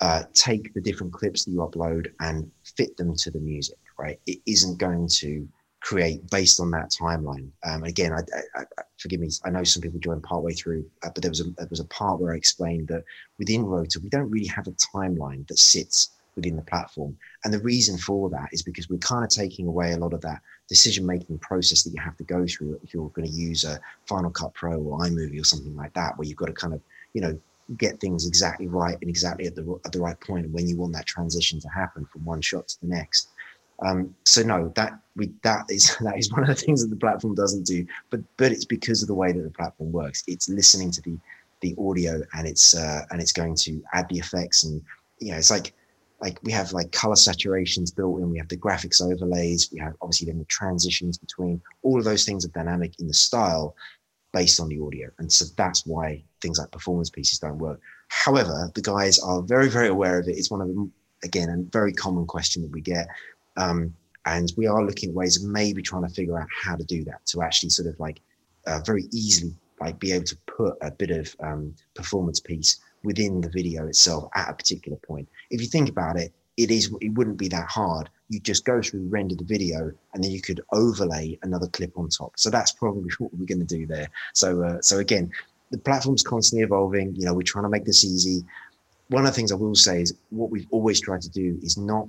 [0.00, 4.20] uh, take the different clips that you upload and fit them to the music, right?
[4.26, 5.48] It isn't going to
[5.80, 7.48] create based on that timeline.
[7.64, 8.20] Um, again, I,
[8.56, 9.30] I, I, forgive me.
[9.44, 11.84] I know some people joined partway through, uh, but there was a there was a
[11.84, 13.04] part where I explained that
[13.38, 17.58] within Rotor we don't really have a timeline that sits within the platform, and the
[17.60, 21.06] reason for that is because we're kind of taking away a lot of that decision
[21.06, 24.30] making process that you have to go through if you're going to use a Final
[24.30, 26.80] Cut Pro or iMovie or something like that, where you've got to kind of
[27.14, 27.38] you know
[27.78, 30.92] get things exactly right and exactly at the at the right point when you want
[30.92, 33.28] that transition to happen from one shot to the next.
[33.84, 36.96] Um, so no, that we that is that is one of the things that the
[36.96, 37.86] platform doesn't do.
[38.10, 40.22] But but it's because of the way that the platform works.
[40.26, 41.18] It's listening to the
[41.60, 44.82] the audio and it's uh, and it's going to add the effects and
[45.18, 45.72] you know it's like
[46.20, 48.30] like we have like color saturations built in.
[48.30, 49.70] We have the graphics overlays.
[49.72, 53.14] We have obviously then the transitions between all of those things are dynamic in the
[53.14, 53.76] style
[54.32, 55.10] based on the audio.
[55.18, 57.80] And so that's why things like performance pieces don't work.
[58.08, 60.36] However, the guys are very, very aware of it.
[60.38, 60.92] It's one of them,
[61.22, 63.08] again, a very common question that we get.
[63.56, 63.94] Um,
[64.24, 67.04] and we are looking at ways of maybe trying to figure out how to do
[67.04, 68.20] that to actually sort of like
[68.66, 73.40] uh, very easily like be able to put a bit of um, performance piece within
[73.40, 75.28] the video itself at a particular point.
[75.50, 78.10] If you think about it, it is it wouldn't be that hard.
[78.28, 82.08] You just go through render the video and then you could overlay another clip on
[82.08, 82.32] top.
[82.36, 84.08] So that's probably what we're going to do there.
[84.34, 85.30] So uh, so again,
[85.70, 87.14] the platform's constantly evolving.
[87.14, 88.44] You know, we're trying to make this easy.
[89.08, 91.78] One of the things I will say is what we've always tried to do is
[91.78, 92.08] not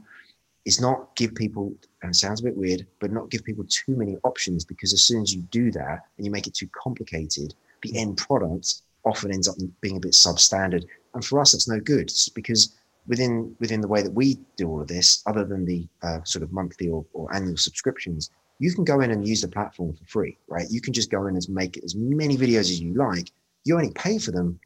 [0.66, 4.18] is not give people, and sounds a bit weird, but not give people too many
[4.24, 7.98] options because as soon as you do that and you make it too complicated, the
[7.98, 10.86] end product often ends up being a bit substandard.
[11.14, 12.76] And for us, that's no good because
[13.08, 16.44] within within the way that we do all of this, other than the uh, sort
[16.44, 18.30] of monthly or, or annual subscriptions,
[18.60, 20.68] you can go in and use the platform for free, right?
[20.70, 23.32] You can just go in and make as many videos as you like.
[23.64, 24.60] You only pay for them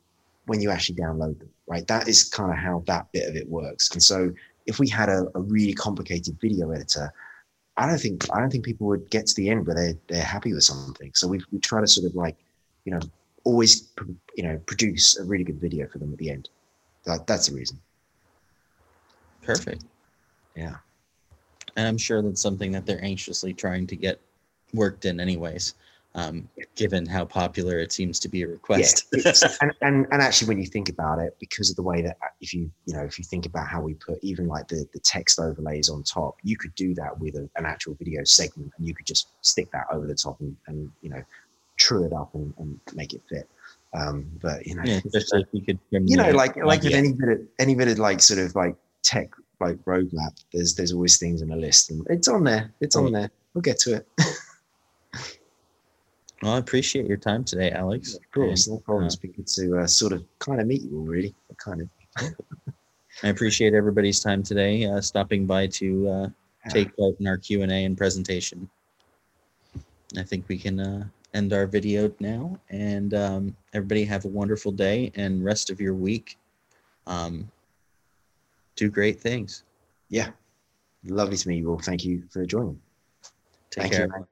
[0.45, 1.87] when you actually download them, right?
[1.87, 3.91] That is kind of how that bit of it works.
[3.91, 4.31] And so
[4.65, 7.13] if we had a, a really complicated video editor,
[7.77, 10.23] I don't think I don't think people would get to the end where they they're
[10.23, 11.11] happy with something.
[11.15, 12.37] So we we try to sort of like,
[12.85, 12.99] you know,
[13.43, 13.91] always
[14.35, 16.49] you know produce a really good video for them at the end.
[17.05, 17.79] That, that's the reason.
[19.41, 19.85] Perfect.
[20.55, 20.75] Yeah.
[21.75, 24.19] And I'm sure that's something that they're anxiously trying to get
[24.73, 25.73] worked in, anyways
[26.13, 29.05] um, given how popular it seems to be a request.
[29.13, 29.31] Yeah,
[29.61, 32.27] and, and and actually, when you think about it, because of the way that uh,
[32.41, 34.99] if you you know if you think about how we put even like the the
[34.99, 38.87] text overlays on top, you could do that with a, an actual video segment, and
[38.87, 41.23] you could just stick that over the top and, and you know
[41.81, 43.49] true it up and, and make it fit.
[43.93, 47.13] Um, but you know, yeah, especially if you could, you know, like like with any
[47.13, 51.17] bit of any bit of like sort of like tech like roadmap, there's there's always
[51.17, 52.73] things in a list, and it's on there.
[52.79, 53.29] It's on there.
[53.53, 54.07] We'll get to it.
[56.41, 58.15] Well, I appreciate your time today, Alex.
[58.15, 59.05] Of course, no problem.
[59.05, 61.35] It's been good to uh, sort of kind of meet you all, really.
[61.57, 61.89] Kind of.
[63.23, 66.29] I appreciate everybody's time today, uh, stopping by to uh,
[66.69, 68.67] take part in our Q and A and presentation.
[70.17, 74.71] I think we can uh, end our video now, and um, everybody have a wonderful
[74.71, 76.37] day and rest of your week.
[77.07, 77.49] Um,
[78.75, 79.63] do great things.
[80.09, 80.31] Yeah,
[81.05, 81.79] lovely to meet you all.
[81.79, 82.79] Thank you for joining.
[83.69, 84.09] Take Thank care.
[84.17, 84.27] You,